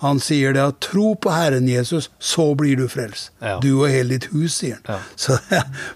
Han 0.04 0.18
sier 0.20 0.52
det 0.52 0.60
at 0.62 0.80
'tro 0.80 1.14
på 1.14 1.30
Herren 1.32 1.68
Jesus, 1.68 2.10
så 2.20 2.54
blir 2.54 2.76
du 2.76 2.86
frelst'. 2.88 3.30
Ja. 3.40 3.58
Du 3.60 3.80
og 3.82 3.88
hele 3.88 4.18
ditt 4.18 4.28
hus, 4.32 4.58
sier 4.60 4.76
han. 4.84 4.96
Ja. 4.96 4.98
Så 5.16 5.38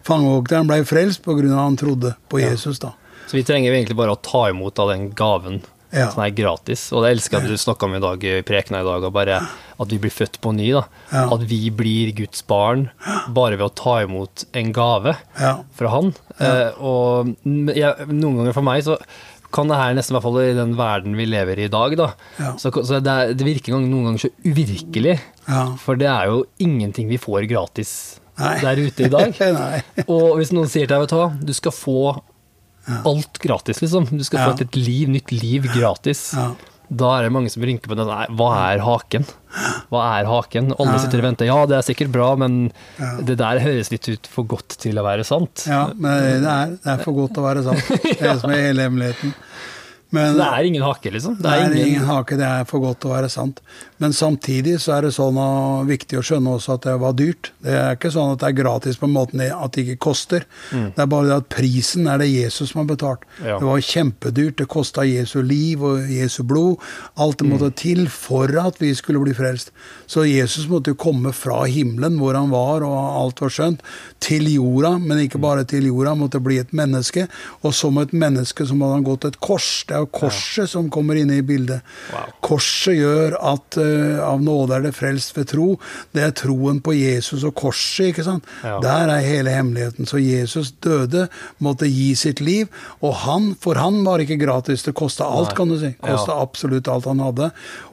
fangevokteren 0.06 0.66
ble 0.70 0.84
frelst 0.88 1.26
av 1.28 1.42
han 1.58 1.76
trodde 1.76 2.14
på 2.28 2.40
Jesus, 2.40 2.78
da. 2.78 2.94
Så 3.26 3.36
vi 3.36 3.44
trenger 3.44 3.72
egentlig 3.72 3.96
bare 3.96 4.16
å 4.16 4.22
ta 4.22 4.48
imot 4.50 4.78
av 4.78 4.88
den 4.90 5.10
gaven 5.14 5.60
Ja. 5.92 6.08
som 6.10 6.22
er 6.22 6.30
gratis. 6.30 6.92
Og 6.92 7.02
det 7.02 7.10
elsker 7.16 7.38
jeg 7.38 7.44
at 7.46 7.50
du 7.50 7.56
snakka 7.58 7.86
om 7.86 7.94
i 7.94 8.00
dag, 8.02 8.24
i 8.24 8.42
prekena 8.46 8.80
i 8.80 8.86
dag, 8.86 9.04
og 9.04 9.12
bare 9.12 9.40
at 9.80 9.88
vi 9.90 9.98
blir 9.98 10.10
født 10.14 10.40
på 10.40 10.52
ny. 10.54 10.70
da. 10.72 10.84
Ja. 11.12 11.24
At 11.34 11.40
vi 11.50 11.68
blir 11.70 12.12
Guds 12.14 12.42
barn 12.46 12.90
bare 13.28 13.56
ved 13.58 13.66
å 13.66 13.74
ta 13.74 14.00
imot 14.04 14.44
en 14.54 14.72
gave 14.72 15.16
Ja. 15.38 15.56
fra 15.74 15.88
Han. 15.88 16.14
Eh, 16.38 16.70
og 16.80 17.34
jeg, 17.44 18.06
noen 18.08 18.36
ganger 18.38 18.52
for 18.54 18.62
meg 18.62 18.84
så 18.84 18.98
kan 19.54 19.70
det 19.70 19.78
her 19.80 19.96
nesten, 19.98 20.14
i 20.14 20.16
hvert 20.18 20.26
fall 20.26 20.40
i 20.42 20.56
den 20.56 20.74
verden 20.78 21.18
vi 21.18 21.26
lever 21.28 21.58
i 21.58 21.66
i 21.68 21.72
dag, 21.72 21.96
da. 21.98 22.08
Ja. 22.38 22.54
Så, 22.60 22.72
så 22.86 23.00
det, 23.02 23.10
er, 23.12 23.34
det 23.36 23.46
virker 23.46 23.76
noen 23.76 24.08
ganger 24.08 24.24
så 24.24 24.32
uvirkelig. 24.46 25.18
Ja. 25.46 25.64
For 25.82 25.98
det 26.00 26.08
er 26.10 26.30
jo 26.30 26.44
ingenting 26.62 27.10
vi 27.10 27.20
får 27.20 27.48
gratis 27.50 27.92
Nei. 28.40 28.56
der 28.62 28.80
ute 28.80 29.06
i 29.06 29.12
dag. 29.12 29.40
Og 30.14 30.38
hvis 30.40 30.54
noen 30.56 30.70
sier 30.70 30.86
til 30.86 30.94
deg, 30.94 31.04
vet 31.04 31.14
du 31.14 31.18
hva, 31.18 31.30
du 31.50 31.54
skal 31.56 31.74
få 31.74 32.00
alt 33.06 33.38
gratis, 33.42 33.82
liksom. 33.82 34.08
Du 34.10 34.24
skal 34.26 34.48
få 34.48 34.64
et 34.64 34.76
liv, 34.78 35.10
nytt 35.12 35.32
liv 35.34 35.68
gratis. 35.74 36.30
Ja. 36.38 36.50
Da 36.90 37.10
er 37.16 37.26
det 37.28 37.32
mange 37.34 37.50
som 37.52 37.62
rynker 37.62 37.86
på 37.92 37.94
den. 37.94 38.08
Nei, 38.10 38.24
hva 38.34 38.48
er 38.72 38.80
haken? 38.82 39.26
Hva 39.92 40.00
er 40.18 40.26
haken? 40.26 40.72
Alle 40.74 40.96
sitter 40.98 41.22
og 41.22 41.26
venter. 41.28 41.46
Ja, 41.46 41.58
det 41.70 41.76
er 41.78 41.84
sikkert 41.86 42.10
bra, 42.14 42.32
men 42.40 42.56
det 43.26 43.36
der 43.38 43.60
høres 43.62 43.92
litt 43.94 44.08
ut 44.10 44.26
for 44.30 44.48
godt 44.50 44.74
til 44.82 44.98
å 44.98 45.04
være 45.06 45.26
sant. 45.28 45.66
Ja, 45.70 45.84
men 45.94 46.42
det 46.42 46.50
er, 46.50 46.72
det 46.82 46.94
er 46.96 47.04
for 47.04 47.14
godt 47.20 47.36
til 47.36 47.44
å 47.44 47.46
være 47.46 47.62
sant. 47.68 47.92
Det 48.02 48.16
er 48.18 48.32
det 48.32 48.40
som 48.42 48.50
er 48.54 48.64
hele 48.66 48.88
hemmeligheten. 48.88 49.36
Men 50.10 50.32
Så 50.32 50.40
det 50.40 50.48
er 50.50 50.66
ingen 50.66 50.82
hake, 50.82 51.10
liksom. 51.14 51.36
det 51.38 51.50
er 51.54 51.74
ingen 51.78 52.06
hake, 52.08 52.34
det 52.40 52.46
er 52.48 52.64
for 52.66 52.82
godt 52.82 52.98
til 53.04 53.12
å 53.12 53.14
være 53.14 53.28
sant. 53.30 53.60
Men 54.00 54.14
samtidig 54.16 54.78
så 54.80 54.94
er 54.96 55.04
det 55.04 55.12
sånn 55.12 55.36
viktig 55.88 56.16
å 56.16 56.24
skjønne 56.24 56.54
også 56.56 56.78
at 56.78 56.86
det 56.88 56.94
var 57.02 57.16
dyrt. 57.18 57.50
Det 57.60 57.74
er 57.76 57.98
ikke 57.98 58.12
sånn 58.14 58.32
at 58.32 58.40
det 58.40 58.48
er 58.48 58.56
gratis 58.62 58.96
på 58.96 59.04
en 59.08 59.12
måte 59.12 59.48
at 59.50 59.74
det 59.74 59.84
ikke 59.84 60.04
koster. 60.08 60.46
Det 60.70 61.02
er 61.04 61.10
bare 61.10 61.28
det 61.28 61.36
at 61.42 61.50
prisen 61.52 62.08
er 62.08 62.22
det 62.22 62.30
Jesus 62.30 62.72
som 62.72 62.80
har 62.80 62.88
betalt. 62.88 63.26
Ja. 63.44 63.58
Det 63.60 63.68
var 63.68 63.84
kjempedyrt. 63.84 64.56
Det 64.62 64.68
kosta 64.72 65.04
Jesu 65.04 65.42
liv 65.44 65.84
og 65.84 66.08
Jesu 66.08 66.40
blod. 66.48 66.80
Alt 67.20 67.42
det 67.42 67.50
måtte 67.50 67.68
til 67.76 68.06
for 68.12 68.48
at 68.62 68.80
vi 68.80 68.94
skulle 68.96 69.20
bli 69.20 69.34
frelst. 69.36 69.74
Så 70.08 70.24
Jesus 70.24 70.68
måtte 70.70 70.94
jo 70.94 71.00
komme 71.00 71.34
fra 71.36 71.60
himmelen, 71.68 72.16
hvor 72.20 72.38
han 72.38 72.48
var, 72.54 72.86
og 72.86 72.96
alt 73.20 73.44
var 73.44 73.52
skjønt, 73.52 73.84
til 74.20 74.48
jorda, 74.48 74.94
men 75.02 75.26
ikke 75.26 75.42
bare 75.42 75.66
til 75.68 75.90
jorda. 75.90 76.14
Han 76.14 76.24
måtte 76.24 76.40
bli 76.42 76.56
et 76.62 76.72
menneske. 76.76 77.26
Og 77.60 77.76
som 77.76 78.00
et 78.00 78.16
menneske 78.16 78.64
så 78.64 78.76
måtte 78.76 78.96
han 78.96 79.06
gå 79.06 79.18
til 79.20 79.34
et 79.34 79.40
kors. 79.44 79.70
Det 79.88 79.98
er 79.98 80.06
jo 80.06 80.12
korset 80.22 80.72
som 80.72 80.88
kommer 80.92 81.20
inn 81.20 81.32
i 81.36 81.42
bildet. 81.44 81.84
Wow. 82.14 82.32
Korset 82.48 82.96
gjør 82.96 83.36
at 83.52 83.76
eh, 83.80 83.89
av 84.24 84.40
nåde 84.44 84.76
er 84.76 84.84
det 84.86 84.94
frelst 84.96 85.34
ved 85.36 85.48
tro. 85.52 85.68
Det 86.14 86.22
er 86.26 86.34
troen 86.36 86.80
på 86.84 86.94
Jesus 86.96 87.44
og 87.48 87.54
korset, 87.58 88.10
ikke 88.12 88.24
sant. 88.26 88.44
Ja. 88.64 88.78
Der 88.84 89.12
er 89.16 89.24
hele 89.24 89.54
hemmeligheten. 89.54 90.08
Så 90.10 90.20
Jesus 90.22 90.72
døde, 90.84 91.28
måtte 91.58 91.88
gi 91.90 92.14
sitt 92.18 92.40
liv, 92.44 92.68
og 93.02 93.14
han, 93.24 93.52
for 93.60 93.74
han 93.80 94.02
var 94.06 94.22
ikke 94.24 94.38
gratis. 94.40 94.84
Det 94.86 94.94
kosta 94.98 95.24
alt, 95.28 95.52
Nei. 95.52 95.56
kan 95.60 95.68
du 95.74 95.78
si. 95.80 95.92
Kosta 96.00 96.34
Ja. 96.36 96.42
absolutt 96.42 96.88
alt 96.88 97.04
han 97.10 97.20
hadde. 97.20 97.50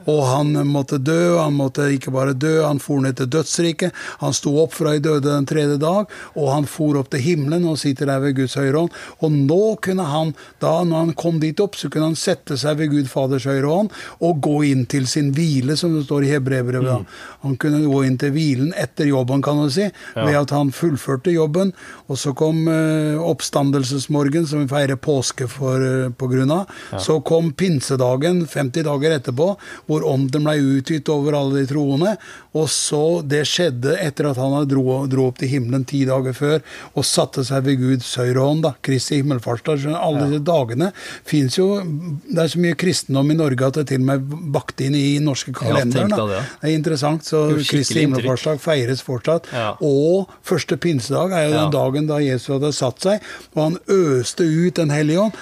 Og 0.08 0.22
han 0.26 0.54
måtte 0.66 0.96
dø, 1.04 1.36
han 1.38 1.52
måtte 1.58 1.88
ikke 1.92 2.10
bare 2.14 2.32
dø, 2.32 2.62
han 2.64 2.78
for 2.80 3.00
ned 3.04 3.16
til 3.20 3.26
dødsriket. 3.28 3.92
Han 4.22 4.32
sto 4.32 4.54
opp 4.62 4.72
fra 4.72 4.92
de 4.96 5.00
døde 5.04 5.28
den 5.28 5.46
tredje 5.46 5.76
dag, 5.78 6.06
og 6.34 6.52
han 6.54 6.64
for 6.64 6.96
opp 6.96 7.10
til 7.12 7.20
himmelen 7.20 7.66
og 7.68 7.76
sitter 7.78 8.06
der 8.08 8.22
ved 8.24 8.36
Guds 8.38 8.54
høyre 8.56 8.78
hånd. 8.86 8.90
Og 9.20 9.32
nå 9.32 9.76
kunne 9.84 10.06
han, 10.08 10.34
da 10.60 10.78
når 10.84 10.96
han 11.04 11.12
kom 11.18 11.40
dit 11.42 11.60
opp, 11.60 11.76
så 11.76 11.90
kunne 11.92 12.08
han 12.12 12.16
sette 12.16 12.56
seg 12.56 12.78
ved 12.80 12.90
Gud 12.94 13.08
Faders 13.12 13.44
høyre 13.44 13.68
hånd 13.68 13.90
og 14.24 14.40
gå 14.44 14.62
inn 14.70 14.86
til 14.88 15.06
sin 15.10 15.32
hvile, 15.36 15.76
som 15.76 15.87
det 15.96 16.04
står 16.06 16.26
i 16.26 16.32
Hebreerbrevet. 16.34 17.00
Mm. 17.00 17.06
Han 17.46 17.56
kunne 17.60 17.80
gå 17.86 18.02
inn 18.06 18.18
til 18.20 18.34
hvilen 18.34 18.74
etter 18.76 19.08
jobben, 19.08 19.42
kan 19.44 19.62
du 19.62 19.70
si, 19.72 19.88
ved 20.16 20.36
at 20.36 20.52
han 20.54 20.72
fullførte 20.74 21.32
jobben. 21.34 21.72
Og 22.08 22.20
så 22.20 22.34
kom 22.36 22.66
eh, 22.72 23.16
oppstandelsesmorgen, 23.20 24.46
som 24.50 24.64
vi 24.64 24.70
feirer 24.70 25.00
påske 25.00 25.48
for, 25.50 25.84
eh, 25.84 26.10
på 26.10 26.30
grunn 26.30 26.52
av. 26.54 26.74
Så 27.00 27.20
kom 27.26 27.52
pinsedagen 27.52 28.44
50 28.46 28.86
dager 28.88 29.16
etterpå, 29.18 29.48
hvor 29.88 30.06
ånden 30.06 30.44
ble 30.44 30.58
utgitt 30.78 31.08
over 31.12 31.38
alle 31.38 31.62
de 31.62 31.72
troende. 31.72 32.16
Og 32.58 32.68
så 32.72 33.04
Det 33.28 33.42
skjedde 33.46 33.96
etter 34.00 34.28
at 34.30 34.38
han 34.40 34.54
dro, 34.68 35.06
dro 35.10 35.28
opp 35.28 35.38
til 35.38 35.50
himmelen 35.50 35.84
ti 35.86 36.04
dager 36.08 36.32
før 36.36 36.62
og 36.96 37.04
satte 37.06 37.44
seg 37.46 37.64
ved 37.66 37.80
Guds 37.80 38.08
høyre 38.18 38.40
hånd. 38.40 38.62
da, 38.62 38.74
Kristi 38.82 39.20
himmelfartsdag. 39.20 39.84
Alle 39.94 40.18
Alle 40.18 40.28
disse 40.32 40.44
dagene 40.44 40.90
fins 41.26 41.58
jo 41.58 41.68
Det 41.80 42.42
er 42.42 42.50
så 42.52 42.62
mye 42.62 42.78
kristendom 42.78 43.32
i 43.32 43.38
Norge 43.38 43.68
at 43.68 43.78
det 43.80 43.86
til 43.92 44.02
og 44.02 44.08
med 44.08 44.36
bakt 44.54 44.80
inn 44.84 44.96
i 44.98 45.18
norske 45.22 45.52
kalenderen. 45.78 46.08
da. 46.10 46.16
deg 46.16 46.28
det. 46.28 46.42
Det 46.60 46.70
er 46.70 46.74
interessant. 46.78 47.24
Så 47.24 47.42
Det 47.56 47.66
Kristi 47.68 48.00
himmelfartsdag 48.04 48.60
feires 48.60 49.02
fortsatt. 49.02 49.46
Ja. 49.52 49.74
Og 49.80 50.28
første 50.44 50.76
pinsedag 50.76 51.32
er 51.32 51.44
jo 51.48 51.52
den 51.54 51.68
Ja. 51.68 51.70
dagen 51.70 52.06
da 52.06 52.18
Jesus 52.18 52.48
hadde 52.58 52.72
satt 52.72 53.00
seg, 53.00 53.20
og 53.54 53.62
han 53.62 53.78
øste 53.88 54.44
ut 54.44 54.74
Den 54.74 54.90
hellige 54.90 55.18
ånd. 55.28 55.32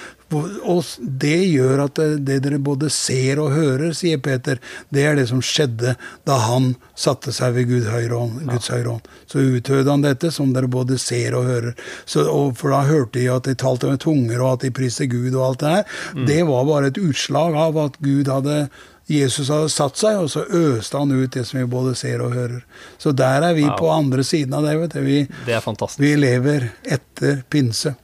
Og 0.67 0.83
det 0.99 1.37
gjør 1.55 1.85
at 1.85 1.93
det, 1.95 2.25
det 2.25 2.41
dere 2.43 2.57
både 2.59 2.89
ser 2.91 3.39
og 3.39 3.53
hører, 3.55 3.93
sier 3.95 4.17
Peter, 4.19 4.59
det 4.91 5.05
er 5.07 5.15
det 5.15 5.29
som 5.29 5.39
skjedde 5.39 5.93
da 6.27 6.35
han 6.49 6.75
satte 6.99 7.31
seg 7.31 7.53
ved 7.55 7.69
Guds 7.69 7.87
høyre 7.87 8.17
hånd. 8.17 9.07
Så 9.31 9.39
utøvde 9.39 9.89
han 9.89 10.01
dette, 10.03 10.31
som 10.35 10.51
dere 10.51 10.67
både 10.67 10.97
ser 10.99 11.33
og 11.37 11.45
hører. 11.47 11.75
Så, 12.05 12.25
og 12.27 12.57
for 12.59 12.75
da 12.75 12.81
hørte 12.89 13.21
de 13.21 13.29
at 13.31 13.47
de 13.47 13.55
talte 13.55 13.87
med 13.87 14.01
tunger, 14.03 14.41
og 14.41 14.57
at 14.57 14.65
de 14.67 14.71
priste 14.75 15.07
Gud 15.07 15.33
og 15.33 15.45
alt 15.53 15.59
det 15.63 15.69
her. 15.77 15.83
Mm. 16.13 16.25
Det 16.27 16.41
var 16.51 16.65
bare 16.65 16.87
et 16.91 16.97
utslag 16.99 17.55
av 17.55 17.77
at 17.77 17.97
Gud 18.03 18.27
hadde 18.27 18.69
Jesus 19.07 19.47
hadde 19.47 19.69
satt 19.71 19.99
seg, 19.99 20.17
og 20.19 20.31
så 20.31 20.43
øste 20.43 20.99
han 20.99 21.11
ut 21.15 21.31
det 21.31 21.45
som 21.47 21.61
vi 21.61 21.67
både 21.71 21.93
ser 21.95 22.19
og 22.25 22.33
hører. 22.35 22.59
Så 22.99 23.13
der 23.15 23.45
er 23.47 23.55
vi 23.55 23.63
ja. 23.63 23.75
på 23.79 23.87
andre 23.91 24.25
siden 24.27 24.57
av 24.57 24.67
det. 24.67 24.75
vet 24.81 24.97
du. 24.97 25.01
Vi, 25.05 25.21
Det 25.47 25.55
er 25.55 25.63
fantastisk. 25.63 26.01
vi 26.03 26.11
lever 26.19 26.67
etter 26.83 27.39
pinse. 27.49 27.95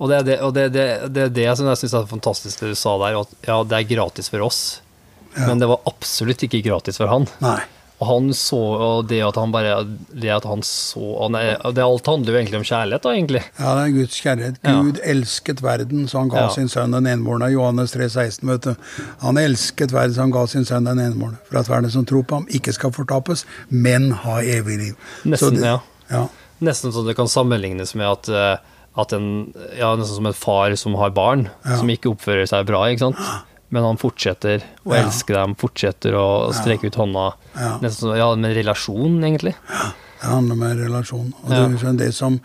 Og 0.00 0.08
det 0.08 0.22
er 0.22 0.24
det, 0.24 0.38
det, 0.56 0.64
det, 0.72 0.86
det, 1.12 1.26
det 1.36 1.50
som 1.58 1.68
jeg 1.68 1.82
syns 1.82 1.98
er 1.98 2.08
fantastisk 2.10 2.64
det 2.64 2.72
du 2.72 2.78
sa 2.78 2.96
der, 3.04 3.20
at 3.20 3.36
ja, 3.46 3.60
det 3.68 3.76
er 3.76 3.90
gratis 3.92 4.32
for 4.32 4.48
oss, 4.48 4.62
men 5.36 5.60
det 5.60 5.68
var 5.68 5.84
absolutt 5.88 6.42
ikke 6.48 6.62
gratis 6.64 6.98
for 7.00 7.12
han. 7.12 7.28
Nei. 7.44 7.60
Og 8.02 8.06
han 8.08 8.30
så, 8.34 8.58
og 8.58 9.04
det 9.06 9.20
at 9.22 9.36
han 9.38 9.52
bare 9.54 9.76
Det 10.10 10.30
at 10.34 10.46
han 10.48 10.62
så 10.66 11.28
er, 11.38 11.60
det 11.76 11.84
Alt 11.84 12.08
handler 12.10 12.32
jo 12.34 12.38
egentlig 12.40 12.58
om 12.58 12.64
kjærlighet, 12.66 13.04
da, 13.04 13.12
egentlig. 13.14 13.42
Ja, 13.60 13.74
det 13.78 13.82
er 13.84 13.92
Guds 13.98 14.16
kjærlighet. 14.24 14.56
Ja. 14.64 14.72
Gud 14.82 14.98
elsket 15.12 15.62
verden, 15.62 16.08
så 16.10 16.18
han 16.22 16.32
ga 16.32 16.40
Ja. 16.46 16.48
sin 16.56 16.66
sønn 16.72 16.96
den 16.96 17.06
enbårne. 17.12 17.50
Johannes 17.52 17.94
3,16, 17.94 18.48
vet 18.50 18.66
du. 18.66 18.74
Han 19.22 19.38
elsket 19.38 19.92
verden, 19.94 20.14
så 20.16 20.24
han 20.26 20.34
ga 20.34 20.42
sin 20.50 20.64
sønn 20.66 20.88
den 20.90 20.98
enbårne. 21.04 21.38
For 21.50 21.60
at 21.62 21.70
verden 21.70 21.90
som 21.94 22.04
tror 22.08 22.24
på 22.26 22.40
ham, 22.40 22.46
ikke 22.50 22.72
skal 22.74 22.90
fortapes, 22.96 23.44
men 23.70 24.10
ha 24.24 24.40
evig 24.42 24.78
liv. 24.82 24.96
Nesten, 25.24 25.60
det- 25.60 25.64
ja. 25.70 25.78
ja. 26.10 26.26
Nesten 26.62 26.92
så 26.94 27.06
det 27.06 27.14
kan 27.16 27.26
sammenlignes 27.30 27.94
med 27.94 28.06
at, 28.10 28.28
eh, 28.28 28.56
at 28.98 29.12
en, 29.12 29.52
ja, 29.78 29.94
nesten 29.96 30.16
som 30.18 30.26
en 30.26 30.32
far 30.36 30.74
som 30.76 30.94
har 30.98 31.10
barn, 31.10 31.48
Ja. 31.64 31.76
som 31.78 31.88
ikke 31.88 32.10
oppfører 32.16 32.48
seg 32.48 32.66
bra, 32.66 32.84
ikke 32.90 32.98
sant? 33.06 33.16
Men 33.72 33.86
han 33.88 33.96
fortsetter 34.00 34.60
å 34.84 34.92
Ja. 34.94 35.02
elske 35.06 35.32
dem, 35.32 35.54
fortsetter 35.56 36.12
å 36.18 36.52
streke 36.52 36.90
ut 36.90 36.98
hånda. 37.00 37.26
Ja. 37.56 37.78
Nesten 37.80 38.10
som 38.10 38.16
ja, 38.18 38.28
med 38.36 38.52
relasjon, 38.56 39.18
egentlig. 39.24 39.54
Ja, 39.72 39.92
Det 40.22 40.28
handler 40.30 40.54
om 40.54 40.62
en 40.62 40.78
relasjon. 40.78 41.32
Og 41.42 41.50
Ja. 41.50 41.66
det, 41.68 41.82
er 41.88 41.92
det 42.04 42.12
som, 42.14 42.36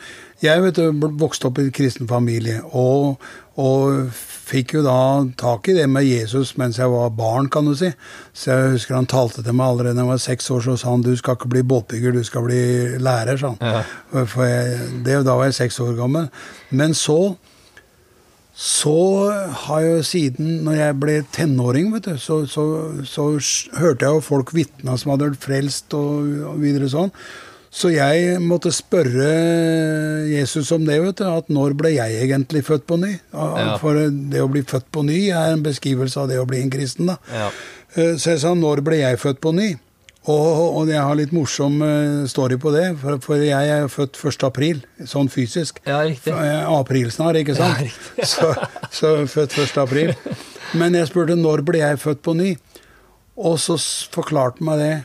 jeg 0.41 0.62
vet 0.63 0.79
vokste 1.19 1.46
opp 1.51 1.60
i 1.60 1.67
en 1.67 1.72
kristen 1.75 2.07
familie, 2.10 2.62
og, 2.74 3.19
og 3.60 4.07
fikk 4.48 4.74
jo 4.77 4.81
da 4.86 5.25
tak 5.38 5.67
i 5.67 5.74
det 5.75 5.89
med 5.91 6.05
Jesus 6.07 6.55
mens 6.57 6.77
jeg 6.79 6.88
var 6.89 7.10
barn, 7.12 7.50
kan 7.51 7.65
du 7.67 7.75
si. 7.75 7.91
Så 8.34 8.50
jeg 8.55 8.72
husker 8.77 8.96
han 8.96 9.05
talte 9.05 9.43
til 9.43 9.53
meg 9.53 9.67
allerede 9.67 9.96
da 10.00 10.05
jeg 10.05 10.13
var 10.13 10.24
seks 10.24 10.50
år, 10.55 10.62
så 10.63 10.77
sa 10.79 10.89
han 10.96 11.03
du 11.05 11.12
skal 11.19 11.36
ikke 11.36 11.51
bli 11.51 11.62
båtbygger, 11.67 12.13
du 12.15 12.24
skal 12.24 12.48
bli 12.48 12.63
lærer, 12.98 13.38
sa 13.38 13.53
han. 13.53 13.60
Ja. 13.62 13.84
For 14.25 14.46
jeg, 14.48 15.03
det, 15.03 15.19
da 15.27 15.36
var 15.36 15.46
jeg 15.51 15.60
seks 15.60 15.79
år 15.84 15.93
gammel. 16.00 16.29
Men 16.72 16.96
så 16.98 17.36
så 18.57 19.29
har 19.67 19.83
jeg 19.85 20.05
siden 20.09 20.63
når 20.65 20.77
jeg 20.79 20.95
ble 20.97 21.17
tenåring, 21.35 21.91
vet 21.93 22.07
du, 22.09 22.15
så, 22.17 22.39
så, 22.49 22.63
så 23.05 23.27
hørte 23.77 24.07
jeg 24.07 24.15
jo 24.17 24.23
folk 24.25 24.49
vitna 24.57 24.95
som 24.97 25.11
hadde 25.13 25.27
vært 25.29 25.43
frelst 25.45 25.93
og, 25.93 26.31
og 26.49 26.57
videre 26.63 26.89
sånn. 26.89 27.11
Så 27.77 27.91
jeg 27.93 28.39
måtte 28.41 28.71
spørre 28.73 29.27
Jesus 30.31 30.71
om 30.73 30.85
det, 30.87 30.97
vet 31.03 31.19
du. 31.19 31.25
At 31.29 31.51
når 31.53 31.75
ble 31.77 31.91
jeg 31.93 32.17
egentlig 32.25 32.63
født 32.65 32.87
på 32.89 32.97
ny? 32.97 33.11
For 33.83 33.99
det 34.09 34.41
å 34.41 34.49
bli 34.49 34.63
født 34.65 34.87
på 34.95 35.03
ny 35.05 35.19
er 35.29 35.53
en 35.53 35.65
beskrivelse 35.65 36.23
av 36.23 36.31
det 36.31 36.39
å 36.41 36.47
bli 36.49 36.63
en 36.63 36.71
kristen, 36.73 37.11
da. 37.11 37.19
Ja. 37.29 37.51
Eh, 37.93 38.15
Så 38.17 38.33
jeg 38.33 38.41
sa 38.41 38.55
når 38.57 38.81
ble 38.87 39.03
jeg 39.03 39.19
født 39.21 39.43
på 39.43 39.53
ny? 39.53 39.75
Og, 40.27 40.77
og 40.81 40.89
jeg 40.91 41.00
har 41.00 41.15
litt 41.15 41.31
morsom 41.31 41.79
eh, 41.86 42.25
story 42.27 42.57
på 42.60 42.74
det, 42.75 42.88
for, 43.00 43.19
for 43.24 43.39
jeg 43.39 43.72
er 43.72 43.88
født 43.91 44.19
1. 44.19 44.43
april, 44.48 44.81
sånn 45.07 45.29
fysisk. 45.31 45.79
Ja, 45.88 46.01
riktig. 46.03 46.34
Er 46.36 46.67
Aprilsnarr, 46.67 47.39
ikke 47.39 47.55
sant? 47.55 47.79
Ja, 47.79 47.88
riktig. 47.88 48.27
så, 48.34 48.51
så 48.91 49.13
født 49.31 49.55
1. 49.63 49.77
april. 49.86 50.12
Men 50.75 50.98
jeg 51.00 51.07
spurte 51.07 51.38
når 51.39 51.63
ble 51.67 51.79
jeg 51.79 52.01
født 52.03 52.25
på 52.27 52.36
ny? 52.36 52.57
Og 53.38 53.55
så 53.62 53.77
forklarte 54.12 54.65
meg 54.67 54.81
det. 54.81 54.96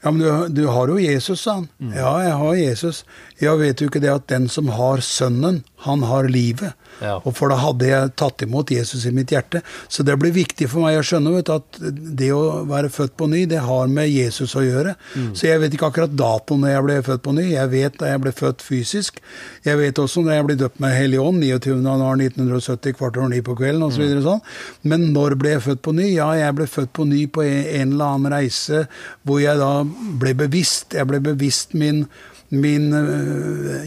Ja, 0.00 0.12
men 0.14 0.22
du, 0.22 0.62
du 0.62 0.62
har 0.72 0.88
jo 0.88 0.96
Jesus, 0.96 1.42
sa 1.44 1.58
han. 1.58 1.68
Mm. 1.76 1.92
Ja, 1.98 2.12
jeg 2.24 2.36
har 2.40 2.54
Jesus. 2.56 3.02
Ja, 3.40 3.54
vet 3.56 3.80
du 3.80 3.86
ikke 3.86 4.02
det 4.02 4.12
at 4.12 4.28
den 4.28 4.48
som 4.52 4.68
har 4.76 5.00
Sønnen, 5.04 5.62
han 5.80 6.02
har 6.04 6.28
livet? 6.28 6.76
Ja. 7.00 7.14
Og 7.24 7.32
for 7.38 7.48
da 7.48 7.56
hadde 7.56 7.86
jeg 7.88 8.12
tatt 8.20 8.42
imot 8.44 8.68
Jesus 8.74 9.06
i 9.08 9.12
mitt 9.16 9.32
hjerte. 9.32 9.62
Så 9.88 10.04
det 10.04 10.18
blir 10.20 10.34
viktig 10.34 10.68
for 10.68 10.84
meg 10.84 10.98
å 11.00 11.04
skjønne 11.06 11.32
vet 11.32 11.48
du, 11.48 11.54
at 11.54 11.78
det 12.20 12.28
å 12.36 12.42
være 12.68 12.90
født 12.92 13.14
på 13.16 13.30
ny, 13.32 13.46
det 13.48 13.62
har 13.64 13.88
med 13.88 14.10
Jesus 14.12 14.52
å 14.58 14.64
gjøre. 14.64 14.92
Mm. 15.16 15.30
Så 15.38 15.48
jeg 15.48 15.62
vet 15.62 15.76
ikke 15.76 15.88
akkurat 15.88 16.12
datoen 16.12 16.60
når 16.64 16.74
jeg 16.74 16.86
ble 16.86 16.98
født 17.06 17.24
på 17.24 17.34
ny. 17.38 17.46
Jeg 17.54 17.72
vet 17.72 17.96
da 18.02 18.10
jeg 18.12 18.22
ble 18.26 18.34
født 18.36 18.64
fysisk. 18.66 19.22
Jeg 19.64 19.80
vet 19.80 20.02
også 20.04 20.24
når 20.26 20.36
jeg 20.36 20.48
ble 20.50 20.58
døpt 20.60 20.82
med 20.84 20.96
Hellig 20.98 21.22
Ånd, 21.24 21.40
29. 21.40 21.78
januar 21.78 22.20
1970, 22.20 22.98
kvart 23.00 23.20
over 23.20 23.32
ni 23.32 23.40
på 23.46 23.56
kvelden 23.56 23.86
osv. 23.88 24.04
Mm. 24.04 24.18
Så 24.20 24.26
sånn. 24.26 24.44
Men 24.92 25.08
når 25.16 25.38
ble 25.40 25.54
jeg 25.56 25.64
født 25.70 25.84
på 25.86 25.96
ny? 25.96 26.10
Ja, 26.12 26.28
jeg 26.36 26.58
ble 26.60 26.68
født 26.68 26.92
på 26.96 27.08
ny 27.08 27.24
på 27.32 27.46
en, 27.46 27.62
en 27.64 27.96
eller 27.96 28.18
annen 28.18 28.34
reise 28.36 28.84
hvor 29.24 29.40
jeg 29.40 29.56
da 29.62 29.72
ble 30.20 30.36
bevisst. 30.44 30.92
Jeg 30.98 31.08
ble 31.08 31.22
bevisst 31.24 31.72
min 31.72 32.04
min 32.50 32.90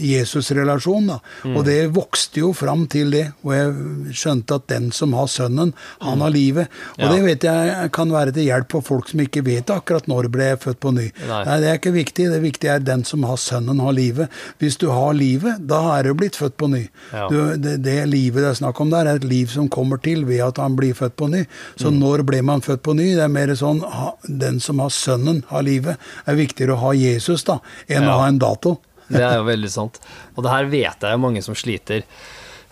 Jesus-relasjon. 0.04 1.10
Mm. 1.44 1.56
Og 1.58 1.64
det 1.66 1.78
vokste 1.94 2.40
jo 2.40 2.52
fram 2.56 2.86
til 2.90 3.10
det, 3.12 3.24
Og 3.44 3.52
jeg 3.52 4.14
skjønte 4.16 4.54
at 4.58 4.66
den 4.70 4.90
som 4.92 5.12
har 5.16 5.26
sønnen, 5.28 5.72
han 6.00 6.20
har 6.20 6.30
livet. 6.30 6.68
Og 6.98 7.04
Mm. 7.04 7.04
Ja. 7.04 7.12
det 7.12 7.24
vet 7.24 7.42
jeg 7.44 7.92
kan 7.92 8.10
være 8.10 8.32
til 8.32 8.44
hjelp 8.46 8.70
for 8.72 8.80
folk 8.82 9.08
som 9.08 9.20
ikke 9.20 9.42
vet 9.44 9.66
akkurat 9.70 10.06
når 10.08 10.28
ble 10.30 10.44
jeg 10.44 10.58
født 10.60 10.80
på 10.80 10.92
ny. 10.94 11.10
Nei. 11.28 11.44
Det 11.60 11.68
er 11.68 11.78
ikke 11.78 11.92
viktig. 11.92 12.30
Det 12.30 12.40
viktige 12.42 12.70
er 12.74 12.78
den 12.80 13.04
som 13.04 13.22
har 13.24 13.36
sønnen, 13.36 13.80
har 13.80 13.92
livet. 13.92 14.28
Hvis 14.58 14.76
du 14.78 14.88
har 14.90 15.12
livet, 15.12 15.66
da 15.66 15.98
er 15.98 16.02
du 16.04 16.14
blitt 16.14 16.36
født 16.36 16.56
på 16.56 16.68
ny. 16.70 16.88
Ja. 17.12 17.28
Du, 17.28 17.56
det, 17.56 17.82
det 17.82 18.06
livet 18.08 18.42
det 18.42 18.50
er 18.50 18.54
snakk 18.64 18.80
om 18.80 18.90
der, 18.90 19.06
er 19.06 19.16
et 19.16 19.24
liv 19.24 19.46
som 19.48 19.68
kommer 19.68 19.98
til 20.02 20.24
ved 20.24 20.40
at 20.40 20.56
han 20.58 20.76
blir 20.76 20.94
født 20.94 21.16
på 21.16 21.28
ny. 21.30 21.44
Så 21.76 21.90
Mm. 21.90 21.98
når 22.00 22.22
ble 22.24 22.42
man 22.42 22.60
født 22.60 22.82
på 22.82 22.94
ny? 22.94 23.14
Det 23.14 23.22
er 23.22 23.28
mer 23.28 23.48
sånn 23.54 23.82
den 24.28 24.60
som 24.60 24.78
har 24.78 24.88
sønnen, 24.90 25.44
har 25.48 25.62
livet. 25.62 25.96
Det 26.26 26.32
er 26.32 26.36
viktigere 26.36 26.72
å 26.74 26.80
ha 26.80 26.92
Jesus 26.92 27.44
da, 27.44 27.58
enn 27.88 28.02
Ja. 28.04 28.14
å 28.14 28.18
ha 28.20 28.26
en 28.28 28.38
dato. 28.54 28.78
Det 29.10 29.20
er 29.20 29.36
jo 29.36 29.44
veldig 29.50 29.68
sant. 29.70 30.00
Og 30.34 30.46
det 30.46 30.50
her 30.54 30.70
vet 30.72 31.04
jeg 31.04 31.20
mange 31.20 31.42
som 31.44 31.54
sliter. 31.58 32.06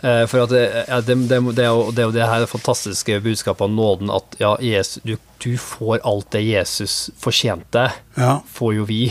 Eh, 0.02 0.24
For 0.26 0.42
at 0.46 0.50
det, 0.50 0.62
det, 1.06 1.14
det, 1.28 1.38
det, 1.54 1.64
er 1.66 1.68
jo, 1.70 1.90
det 1.94 2.22
er 2.24 2.30
her 2.30 2.46
fantastiske 2.50 3.20
budskapet 3.22 3.66
av 3.68 3.70
nåden 3.70 4.08
at 4.10 4.34
ja, 4.40 4.54
Jesus, 4.64 5.02
du, 5.06 5.12
du 5.44 5.52
får 5.60 6.00
alt 6.08 6.30
det 6.34 6.40
Jesus 6.48 7.10
fortjente, 7.22 7.84
Ja. 8.18 8.38
får 8.48 8.72
jo 8.80 8.86
vi 8.88 9.02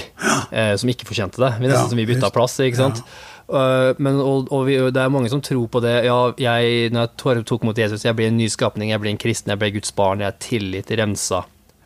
eh, 0.51 0.73
som 0.81 0.89
ikke 0.91 1.07
fortjente 1.07 1.39
det. 1.39 1.53
Vi 1.61 1.69
er 1.69 1.69
Ja, 1.69 1.75
nesten 1.77 1.93
som 1.93 2.01
vi 2.01 2.09
bytta 2.09 2.31
plass, 2.35 2.57
ikke 2.59 2.81
sant. 2.81 3.03
Uh, 3.51 3.91
men, 3.99 4.15
og, 4.23 4.47
og 4.55 4.65
vi, 4.67 4.77
det 4.95 4.99
er 5.01 5.09
mange 5.11 5.27
som 5.31 5.41
tror 5.43 5.65
på 5.71 5.81
det. 5.83 6.05
Ja, 6.07 6.17
jeg, 6.39 6.89
når 6.95 7.09
jeg 7.09 7.45
tok- 7.49 7.65
mot 7.67 7.77
Jesus, 7.77 8.05
jeg 8.07 8.15
blir 8.15 8.29
en 8.31 8.37
ny 8.39 8.47
skapning, 8.51 8.93
jeg 8.93 9.01
blir 9.03 9.11
en 9.11 9.19
kristen, 9.19 9.51
jeg 9.51 9.59
blir 9.59 9.73
Guds 9.75 9.91
barn, 9.95 10.23
jeg 10.23 10.31
er 10.31 10.37
tillit 10.43 10.91
remsa. 10.99 11.41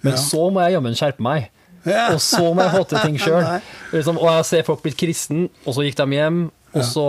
Men 0.05 0.17
så 0.21 0.43
må 0.53 0.61
jeg 0.61 0.75
jammen 0.77 0.93
skjerpe 0.97 1.25
meg. 1.25 1.47
Ja. 1.85 2.07
Og 2.15 2.19
så 2.23 2.41
må 2.53 2.61
jeg 2.65 2.75
få 2.75 2.83
til 2.89 3.03
ting 3.05 3.19
sjøl. 3.27 3.45
Liksom, 3.93 4.17
og 4.19 4.27
jeg 4.39 4.49
ser 4.51 4.67
folk 4.67 4.83
blitt 4.85 4.97
kristen, 4.99 5.47
og 5.65 5.77
så 5.77 5.85
gikk 5.87 6.01
de 6.03 6.09
hjem, 6.19 6.43
og 6.75 6.83
så 6.83 7.07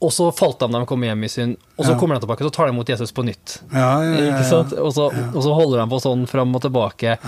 og 0.00 0.08
så 0.16 0.30
falt 0.32 0.56
de 0.62 0.64
da 0.72 0.78
de 0.80 0.86
kom 0.88 1.02
hjem 1.04 1.26
i 1.26 1.28
synd, 1.28 1.58
og 1.76 1.84
så 1.84 1.90
Ja. 1.92 1.96
kommer 2.00 2.16
de 2.16 2.22
tilbake, 2.22 2.40
så 2.46 2.50
tar 2.56 2.70
de 2.70 2.72
imot 2.72 2.88
Jesus 2.88 3.10
på 3.12 3.20
nytt. 3.20 3.58
Ja, 3.68 4.00
ja? 4.00 4.38
Og 4.80 4.94
så, 4.96 5.08
og 5.12 5.42
så 5.44 5.52
holder 5.52 5.82
de 5.82 5.84
på 5.92 5.98
sånn 6.00 6.22
fram 6.26 6.54
og 6.56 6.62
tilbake. 6.64 7.18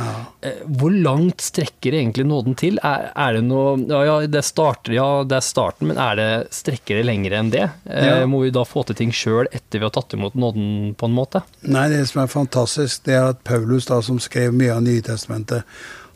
Eh, 0.41 0.63
Hvor 0.81 0.89
langt 1.05 1.45
strekker 1.45 1.93
egentlig 1.93 2.25
nåden 2.31 2.57
til? 2.57 2.81
Er, 2.81 3.11
er 3.13 3.37
det 3.37 3.43
noe 3.45 3.77
Ja, 4.09 4.15
det 4.25 4.41
starter, 4.49 4.95
ja, 4.97 5.11
det 5.29 5.37
er 5.37 5.45
starten, 5.45 5.91
men 5.93 6.01
er 6.01 6.17
det, 6.17 6.31
strekker 6.57 6.97
det 6.97 7.05
lenger 7.11 7.37
enn 7.43 7.51
det? 7.53 7.69
Eh. 7.93 8.25
Må 8.25 8.41
vi 8.47 8.55
da 8.57 8.65
få 8.65 8.87
til 8.89 8.97
ting 9.03 9.13
sjøl 9.13 9.53
etter 9.53 9.77
vi 9.77 9.85
har 9.85 9.93
tatt 9.93 10.17
imot 10.17 10.33
nåden, 10.33 10.95
på 10.97 11.11
en 11.13 11.19
måte? 11.21 11.45
Nei, 11.69 11.91
det 11.93 12.07
som 12.09 12.23
er 12.25 12.33
fantastisk, 12.33 13.05
det 13.05 13.19
er 13.21 13.35
at 13.35 13.45
Paulus, 13.45 13.85
da, 13.93 14.01
som 14.01 14.17
skrev 14.17 14.49
mye 14.57 14.73
av 14.73 14.81
Nytestamentet, 14.89 15.69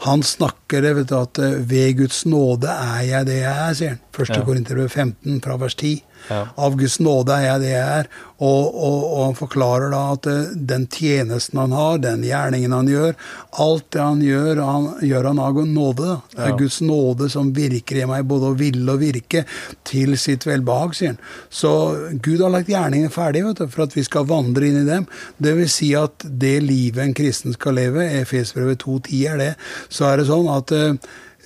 han 0.05 0.23
snakker 0.23 0.83
det, 0.85 0.95
vet 0.99 1.09
du, 1.09 1.17
at 1.19 1.38
eh, 1.38 1.57
ved 1.71 1.97
Guds 2.03 2.25
nåde 2.29 2.69
er 2.69 3.03
jeg 3.09 3.26
det 3.26 3.38
jeg 3.41 3.69
er, 3.69 3.75
sier 3.79 3.95
han. 3.95 4.00
Første 4.17 4.41
Ja. 4.41 4.45
Korinterbrev 4.45 4.88
15 4.88 5.41
fra 5.45 5.57
vers 5.57 5.75
10. 5.75 5.95
Ja. 6.29 6.47
Av 6.59 6.77
Guds 6.79 6.99
nåde 7.03 7.35
er 7.37 7.47
jeg 7.47 7.63
det 7.63 7.73
jeg 7.75 8.01
er. 8.01 8.09
Og, 8.37 8.65
og, 8.75 8.97
og 9.07 9.21
han 9.23 9.37
forklarer 9.39 9.93
da 9.95 10.01
at 10.13 10.27
eh, 10.29 10.51
den 10.69 10.85
tjenesten 10.93 11.61
han 11.61 11.73
har, 11.73 12.01
den 12.05 12.25
gjerningen 12.27 12.75
han 12.77 12.91
gjør, 12.91 13.15
alt 13.65 13.87
det 13.97 14.03
han 14.03 14.21
gjør, 14.25 14.61
han 14.61 14.89
gjør 15.09 15.29
han 15.31 15.41
av 15.41 15.61
nåde. 15.65 16.19
Det 16.35 16.43
er 16.43 16.53
Ja. 16.53 16.57
Guds 16.61 16.81
nåde 16.85 17.31
som 17.33 17.53
virker 17.57 18.03
i 18.03 18.09
meg, 18.11 18.27
både 18.29 18.51
å 18.53 18.59
ville 18.59 18.93
og 18.93 19.01
virke, 19.01 19.47
til 19.89 20.17
sitt 20.21 20.45
velbehag, 20.47 20.93
sier 20.99 21.15
han. 21.15 21.21
Så 21.49 21.73
Gud 22.21 22.43
har 22.45 22.53
lagt 22.53 22.69
gjerningene 22.69 23.13
ferdig 23.15 23.45
vet 23.47 23.63
du, 23.63 23.69
for 23.73 23.87
at 23.87 23.97
vi 23.97 24.05
skal 24.05 24.29
vandre 24.29 24.69
inn 24.69 24.83
i 24.83 24.89
dem. 24.89 25.07
Det 25.41 25.57
vil 25.57 25.71
si 25.73 25.95
at 25.97 26.27
det 26.27 26.59
livet 26.65 27.07
en 27.07 27.17
kristen 27.17 27.57
skal 27.57 27.79
leve, 27.81 28.05
Efesbrevet 28.21 28.85
2.10 28.85 29.23
er 29.33 29.41
det, 29.41 29.53
så 29.89 30.11
er 30.11 30.21
det 30.21 30.29
sånn 30.29 30.51
at 30.53 30.77
eh, 30.77 30.93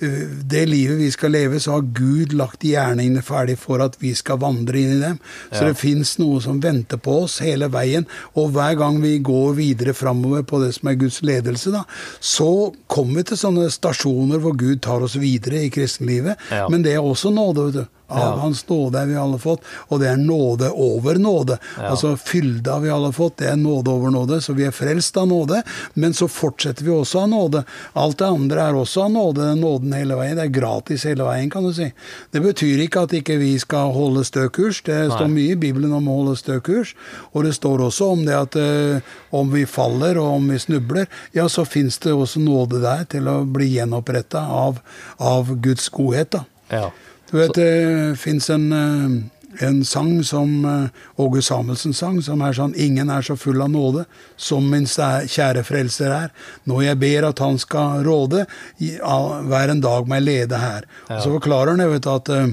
det 0.01 0.63
livet 0.69 0.97
vi 0.97 1.09
skal 1.13 1.31
leve, 1.35 1.59
så 1.61 1.75
har 1.77 1.81
Gud 1.93 2.33
lagt 2.33 2.63
gjerningene 2.65 3.21
ferdig 3.21 3.57
for 3.61 3.81
at 3.85 3.97
vi 4.01 4.13
skal 4.17 4.39
vandre 4.41 4.79
inn 4.81 4.95
i 4.97 5.01
dem. 5.03 5.19
Så 5.51 5.61
Ja. 5.61 5.67
det 5.67 5.77
fins 5.77 6.17
noe 6.19 6.41
som 6.41 6.59
venter 6.59 6.97
på 6.97 7.23
oss 7.23 7.39
hele 7.39 7.69
veien. 7.69 8.07
Og 8.35 8.51
hver 8.51 8.75
gang 8.77 8.99
vi 9.01 9.19
går 9.19 9.53
videre 9.55 9.93
framover 9.93 10.43
på 10.43 10.59
det 10.63 10.73
som 10.75 10.89
er 10.89 10.95
Guds 10.95 11.21
ledelse, 11.21 11.71
da, 11.71 11.83
så 12.19 12.73
kommer 12.87 13.21
vi 13.21 13.23
til 13.23 13.37
sånne 13.37 13.69
stasjoner 13.71 14.39
hvor 14.41 14.57
Gud 14.57 14.81
tar 14.81 15.01
oss 15.05 15.15
videre 15.15 15.63
i 15.65 15.69
kristenlivet. 15.69 16.37
Ja. 16.51 16.67
Men 16.69 16.81
det 16.83 16.93
er 16.95 16.99
også 17.05 17.29
nåde, 17.33 17.65
vet 17.65 17.73
du. 17.73 17.85
Av 18.11 18.19
Ja. 18.19 18.35
Hans 18.41 18.63
nåde 18.67 18.99
er 19.01 19.07
vi 19.07 19.15
alle 19.15 19.39
fått, 19.39 19.63
og 19.89 19.99
det 20.01 20.09
er 20.11 20.17
nåde 20.19 20.69
over 20.71 21.15
nåde. 21.15 21.57
Altså 21.77 22.13
fylde 22.17 22.79
vi 22.83 22.89
alle 22.91 23.11
fått, 23.15 23.37
det 23.41 23.49
er 23.51 23.59
nåde 23.59 23.91
over 23.91 24.11
nåde, 24.11 24.41
så 24.41 24.53
vi 24.53 24.65
er 24.67 24.75
frelst 24.75 25.17
av 25.17 25.27
nåde. 25.27 25.63
Men 25.93 26.13
så 26.13 26.27
fortsetter 26.27 26.83
vi 26.83 26.91
også 26.91 27.23
av 27.23 27.29
nåde. 27.29 27.63
Alt 27.93 28.17
det 28.19 28.27
andre 28.27 28.67
er 28.69 28.77
også 28.77 29.05
av 29.05 29.11
nåde, 29.11 29.47
den 29.47 29.61
nåden 29.63 29.93
hele 29.95 30.17
veien. 30.19 30.35
Det 30.37 30.47
er 30.49 30.55
gratis 30.59 31.05
hele 31.07 31.25
veien, 31.27 31.49
kan 31.49 31.63
du 31.63 31.73
si. 31.73 31.91
Det 32.31 32.41
betyr 32.43 32.85
ikke 32.85 33.05
at 33.07 33.15
ikke 33.17 33.37
vi 33.41 33.53
skal 33.59 33.93
holde 33.95 34.25
stø 34.27 34.47
kurs. 34.49 34.81
Det 34.85 34.99
står 35.11 35.31
mye 35.31 35.55
i 35.55 35.59
Bibelen 35.59 35.93
om 35.97 36.09
å 36.09 36.17
holde 36.21 36.37
stø 36.39 36.59
kurs. 36.63 36.95
Og 37.31 37.45
det 37.47 37.55
står 37.57 37.85
også 37.87 38.11
om 38.15 38.25
det 38.27 38.37
at 38.37 38.57
uh, 38.59 39.13
om 39.31 39.51
vi 39.53 39.65
faller 39.69 40.19
og 40.21 40.37
om 40.37 40.49
vi 40.51 40.59
snubler, 40.59 41.07
ja, 41.35 41.47
så 41.49 41.65
fins 41.65 41.99
det 42.03 42.13
også 42.13 42.41
nåde 42.43 42.81
der 42.83 43.05
til 43.11 43.29
å 43.31 43.41
bli 43.47 43.71
gjenoppretta 43.75 44.43
av, 44.51 44.81
av 45.17 45.55
Guds 45.63 45.89
godhet, 45.93 46.31
da. 46.35 46.45
Ja. 46.71 46.89
Du 47.31 47.37
vet, 47.37 47.53
det 47.55 48.19
fins 48.19 48.49
en, 48.49 48.65
eh, 48.75 49.65
en 49.67 49.85
sang 49.85 50.23
som 50.23 50.65
eh, 50.65 51.03
Åge 51.15 51.41
Samuelsen 51.41 51.93
sang, 51.95 52.21
som 52.21 52.41
er 52.41 52.53
sånn 52.53 52.75
'Ingen 52.75 53.09
er 53.09 53.21
så 53.21 53.37
full 53.39 53.61
av 53.61 53.69
nåde 53.71 54.05
som 54.37 54.69
min 54.69 54.85
kjære 54.85 55.63
frelser 55.63 56.11
er'. 56.11 56.33
Når 56.67 56.83
jeg 56.83 56.99
ber 56.99 57.29
at 57.29 57.39
han 57.39 57.57
skal 57.57 58.03
råde, 58.03 58.45
hver 58.79 59.69
en 59.69 59.81
dag 59.81 60.07
meg 60.07 60.23
lede 60.23 60.57
her. 60.57 60.83
Og 61.09 61.21
så 61.23 61.39
forklarer 61.39 61.77
han 61.77 61.91
vet, 61.91 62.07
at 62.07 62.29
eh, 62.29 62.47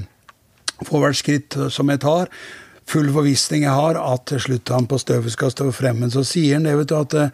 for 0.85 1.03
hvert 1.03 1.19
skritt 1.19 1.57
som 1.69 1.89
jeg 1.89 1.99
tar, 1.99 2.29
full 2.89 3.09
forvissning 3.13 3.63
jeg 3.67 3.73
har, 3.77 3.97
at 4.01 4.23
til 4.31 4.39
slutt 4.41 4.71
han 4.73 4.87
på 4.89 4.97
støvet 5.01 5.33
skal 5.35 5.51
stå 5.53 5.67
frem. 5.75 5.99
Men 6.01 6.09
så 6.13 6.23
sier 6.25 6.55
han 6.57 6.65
det, 6.65 6.73
vet 6.79 6.89
du, 6.89 6.95
at, 6.97 7.13
eh, 7.13 7.29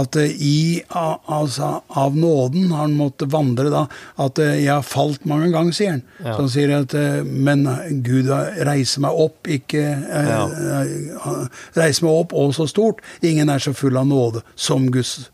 at 0.00 0.18
eh, 0.18 0.32
i, 0.42 0.82
altså, 0.90 1.68
av 2.02 2.16
nåden 2.18 2.72
har 2.74 2.84
han 2.88 2.96
måttet 2.98 3.30
vandre 3.32 3.70
da, 3.72 3.84
at 4.22 4.40
eh, 4.42 4.56
jeg 4.64 4.72
har 4.72 4.82
falt 4.86 5.24
mange 5.30 5.52
ganger, 5.54 5.76
sier 5.78 5.94
han. 5.94 6.02
Ja. 6.18 6.32
Så 6.34 6.40
han 6.42 6.50
sier 6.56 6.74
at 6.80 6.96
eh, 6.98 7.22
men 7.26 7.64
Gud 8.06 8.32
reiser 8.66 9.04
meg 9.06 9.22
opp, 9.26 9.46
ikke 9.46 9.84
eh, 9.86 10.32
Ja. 10.32 10.42
eh, 10.50 11.46
Reiser 11.78 12.06
meg 12.08 12.12
opp, 12.24 12.34
og 12.36 12.52
så 12.56 12.66
stort. 12.70 13.00
Ingen 13.22 13.48
er 13.52 13.62
så 13.62 13.72
full 13.76 13.96
av 14.00 14.06
nåde 14.10 14.42
som 14.58 14.90
Guds 14.90 15.28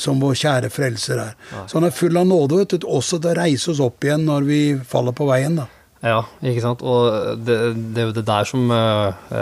som 0.00 0.16
vår 0.16 0.32
kjære 0.40 0.68
frelser 0.72 1.18
er. 1.20 1.32
Så 1.68 1.76
han 1.76 1.84
er 1.84 1.92
full 1.92 2.16
av 2.16 2.24
nåde, 2.24 2.56
vet 2.62 2.72
du, 2.80 2.86
også 2.88 3.18
til 3.20 3.34
å 3.34 3.36
reise 3.36 3.68
oss 3.74 3.82
opp 3.84 4.04
igjen 4.06 4.22
når 4.24 4.46
vi 4.48 4.60
faller 4.88 5.12
på 5.12 5.26
veien. 5.28 5.58
da. 5.60 5.66
Ja, 6.04 6.20
ikke 6.44 6.62
sant. 6.64 6.84
Og 6.84 7.40
det, 7.46 7.56
det 7.94 8.02
er 8.02 8.08
jo 8.10 8.16
det 8.18 8.26
der 8.28 8.48
som 8.48 8.68
eh, 8.74 9.34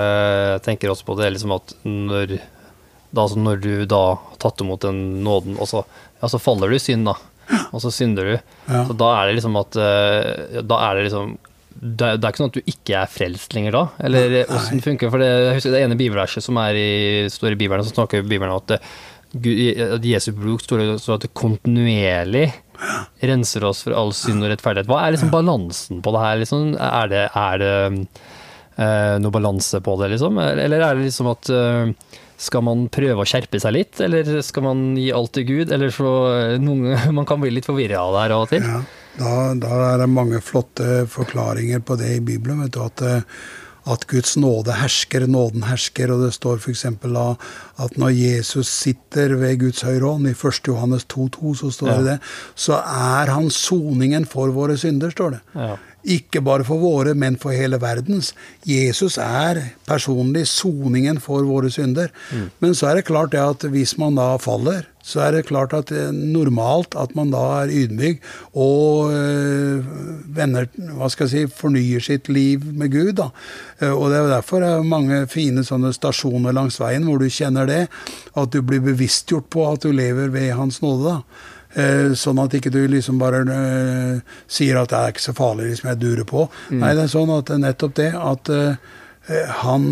jeg 0.55 0.64
tenker 0.68 0.92
også 0.92 1.07
på, 1.09 1.16
det 1.18 1.27
er 1.27 1.35
liksom 1.35 1.57
at 1.57 1.75
når, 1.83 2.37
da, 3.11 3.25
altså 3.25 3.40
når 3.42 3.62
du 3.64 3.72
da 3.90 4.03
har 4.12 4.40
tatt 4.42 4.62
imot 4.62 4.87
den 4.87 5.25
nåden, 5.27 5.59
og 5.59 5.70
så, 5.70 5.83
ja, 6.20 6.31
så 6.31 6.40
faller 6.42 6.70
du 6.70 6.79
i 6.79 6.83
synd, 6.83 7.09
da. 7.11 7.16
Og 7.75 7.83
så 7.83 7.90
synder 7.92 8.29
du. 8.29 8.35
Ja. 8.70 8.85
Så 8.87 8.94
da 8.96 9.09
er 9.18 9.29
det 9.29 9.40
liksom 9.40 9.57
at 9.59 9.77
eh, 9.77 10.61
Da 10.62 10.77
er 10.87 10.94
det 10.96 11.09
liksom 11.09 11.35
det 11.83 12.07
er, 12.07 12.18
det 12.20 12.27
er 12.27 12.31
ikke 12.31 12.42
sånn 12.42 12.51
at 12.53 12.57
du 12.57 12.68
ikke 12.70 12.98
er 13.01 13.11
frelst 13.11 13.55
lenger 13.57 13.75
da? 13.75 13.81
Eller 14.07 14.35
åssen 14.44 14.83
funker? 14.85 15.11
For 15.11 15.18
det, 15.18 15.31
jeg 15.33 15.57
husker 15.57 15.72
det 15.75 15.81
ene 15.83 15.96
bibelverset 15.98 16.44
som 16.44 16.61
er 16.62 16.77
i, 16.79 16.90
står 17.33 17.57
i 17.57 17.59
Bibelen, 17.59 17.83
så 17.83 17.94
snakker 17.94 18.22
Bibelen 18.22 18.53
om 18.53 18.61
at, 18.61 18.77
at 18.77 20.07
Jesu 20.07 20.31
blod 20.37 20.62
står 20.62 20.85
står 21.03 21.16
at 21.16 21.25
det 21.27 21.33
kontinuerlig 21.35 22.44
renser 23.23 23.66
oss 23.68 23.85
for 23.87 23.97
all 23.97 24.12
synd 24.16 24.45
og 24.45 24.53
rettferdighet. 24.53 24.90
Hva 24.90 25.05
er 25.05 25.14
liksom 25.16 25.33
balansen 25.33 26.03
på 26.05 26.14
det 26.14 26.25
her? 26.25 26.42
Liksom? 26.42 26.75
Er 26.77 27.12
det, 27.12 27.23
er 27.38 27.62
det 27.62 27.73
uh, 28.79 29.16
noe 29.23 29.35
balanse 29.35 29.83
på 29.85 29.97
det, 30.01 30.12
liksom? 30.16 30.40
Eller 30.42 30.79
er 30.83 30.99
det 30.99 31.09
liksom 31.09 31.31
at 31.33 31.53
uh, 31.53 32.18
skal 32.42 32.64
man 32.66 32.87
prøve 32.92 33.23
å 33.23 33.29
skjerpe 33.29 33.61
seg 33.62 33.77
litt, 33.77 34.01
eller 34.03 34.40
skal 34.45 34.66
man 34.66 34.83
gi 34.99 35.11
alt 35.14 35.35
til 35.37 35.47
Gud? 35.49 35.73
Eller 35.75 35.92
så 35.95 36.12
eh, 36.33 36.59
noen, 36.62 36.90
Man 37.16 37.29
kan 37.29 37.42
bli 37.42 37.53
litt 37.55 37.68
forvirra 37.68 38.03
av 38.03 38.16
det 38.16 38.25
her 38.25 38.37
av 38.37 38.47
og 38.47 38.53
til. 38.53 38.66
Ja, 38.66 38.81
da, 39.21 39.35
da 39.62 39.81
er 39.92 40.03
det 40.03 40.09
mange 40.11 40.42
flotte 40.45 41.05
forklaringer 41.11 41.85
på 41.87 41.99
det 42.01 42.16
i 42.16 42.23
Bibelen. 42.25 42.64
vet 42.64 42.75
du, 42.75 42.81
at, 42.83 43.05
eh, 43.07 43.45
at 43.87 44.07
Guds 44.07 44.37
nåde 44.38 44.73
hersker, 44.79 45.27
nåden 45.27 45.62
hersker. 45.66 46.12
Og 46.14 46.25
det 46.27 46.33
står 46.37 46.61
f.eks. 46.62 46.85
at 46.87 47.97
når 47.99 48.11
Jesus 48.14 48.68
sitter 48.68 49.35
ved 49.40 49.59
Guds 49.59 49.83
høyre 49.83 50.07
hånd, 50.12 50.29
i 50.29 50.35
1. 50.37 50.61
Johannes 50.68 51.05
2,2, 51.11 51.55
så 51.59 51.71
står 51.73 51.88
Ja. 51.88 51.97
det 51.99 52.05
det, 52.05 52.18
så 52.55 52.73
er 52.79 53.31
han 53.33 53.51
soningen 53.51 54.25
for 54.27 54.49
våre 54.55 54.77
synder, 54.79 55.11
står 55.11 55.31
det. 55.31 55.40
Ja. 55.55 55.77
Ikke 56.05 56.40
bare 56.42 56.64
for 56.66 56.79
våre, 56.83 57.14
men 57.14 57.37
for 57.38 57.51
hele 57.55 57.79
verdens. 57.79 58.33
Jesus 58.66 59.18
er 59.18 59.61
personlig 59.87 60.47
soningen 60.51 61.21
for 61.23 61.42
våre 61.47 61.71
synder. 61.71 62.09
Men 62.61 62.75
så 62.75 62.88
er 62.90 62.95
det 62.99 63.05
klart 63.07 63.31
det 63.31 63.38
at 63.40 63.62
hvis 63.71 63.97
man 63.99 64.14
da 64.18 64.37
faller, 64.42 64.87
så 65.02 65.20
er 65.26 65.32
det 65.34 65.46
klart 65.48 65.72
at 65.74 65.90
det 65.90 65.98
er 66.08 66.12
normalt 66.14 66.94
at 66.98 67.14
man 67.18 67.32
da 67.34 67.42
er 67.62 67.72
ydmyk 67.74 68.22
og 68.54 69.10
øh, 69.12 69.82
vender, 70.36 70.68
hva 70.96 71.08
skal 71.10 71.26
jeg 71.28 71.32
si, 71.50 71.54
fornyer 71.58 72.04
sitt 72.04 72.28
liv 72.32 72.64
med 72.64 72.92
Gud. 72.94 73.12
da. 73.18 73.30
Eh, 73.80 73.90
Og 73.90 74.10
det 74.10 74.18
er 74.18 74.22
jo 74.26 74.34
derfor 74.34 74.62
det 74.62 74.68
er 74.70 74.86
mange 74.86 75.26
fine 75.26 75.64
sånne 75.66 75.92
stasjoner 75.96 76.54
langs 76.54 76.78
veien 76.80 77.04
hvor 77.08 77.18
du 77.18 77.26
kjenner 77.28 77.66
det, 77.66 77.82
at 78.36 78.52
du 78.54 78.62
blir 78.62 78.80
bevisstgjort 78.84 79.50
på 79.50 79.66
at 79.72 79.82
du 79.82 79.92
lever 79.92 80.30
ved 80.30 80.52
Hans 80.54 80.80
nåde. 80.82 81.04
da. 81.18 81.20
Eh, 81.74 82.12
sånn 82.18 82.38
at 82.42 82.52
ikke 82.52 82.70
du 82.72 82.82
liksom 82.90 83.18
bare 83.20 83.42
eh, 83.48 84.18
sier 84.46 84.76
at 84.76 84.90
det 84.92 84.98
er 84.98 85.14
ikke 85.14 85.24
så 85.24 85.32
farlig 85.36 85.70
liksom 85.70 85.88
jeg 85.88 86.02
durer 86.02 86.26
på. 86.28 86.46
Nei, 86.70 86.92
det 86.94 87.06
er 87.06 87.14
sånn 87.14 87.32
at 87.32 87.48
nettopp 87.62 87.94
det 87.96 88.10
at 88.12 88.50
eh, 88.52 88.74
eh, 88.74 89.00
han 89.62 89.85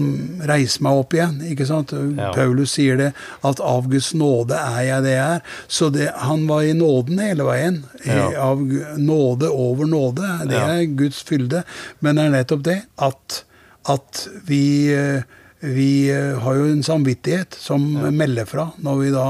reiser 0.49 0.83
meg 0.83 0.93
opp 1.05 1.15
igjen. 1.15 1.37
ikke 1.53 1.67
sant? 1.69 1.93
Ja. 2.19 2.33
Paulus 2.35 2.73
sier 2.75 2.97
det, 2.99 3.11
at 3.47 3.61
av 3.63 3.87
Guds 3.93 4.11
nåde 4.19 4.59
er 4.59 4.83
jeg 4.89 5.03
det 5.07 5.13
jeg 5.15 5.37
er. 5.37 5.43
Så 5.71 5.91
det, 5.95 6.09
han 6.19 6.47
var 6.51 6.63
i 6.67 6.73
nåden 6.75 7.19
hele 7.23 7.47
veien. 7.47 7.85
Ja. 8.05 8.27
Av 8.51 8.59
nåde 8.99 9.49
over 9.51 9.87
nåde. 9.87 10.27
Det 10.51 10.55
Ja. 10.59 10.67
er 10.75 10.85
Guds 10.99 11.23
fylde. 11.23 11.63
Men 12.01 12.17
det 12.17 12.25
er 12.27 12.31
nettopp 12.39 12.65
det 12.67 12.81
at, 12.99 13.45
at 13.89 14.27
vi 14.47 14.93
eh, 14.95 15.23
vi 15.61 16.09
eh, 16.09 16.39
har 16.41 16.55
jo 16.57 16.65
en 16.73 16.83
samvittighet 16.83 17.53
som 17.61 17.83
melder 18.17 18.47
fra 18.49 18.71
når 18.81 18.95
vi 19.03 19.11
da 19.13 19.25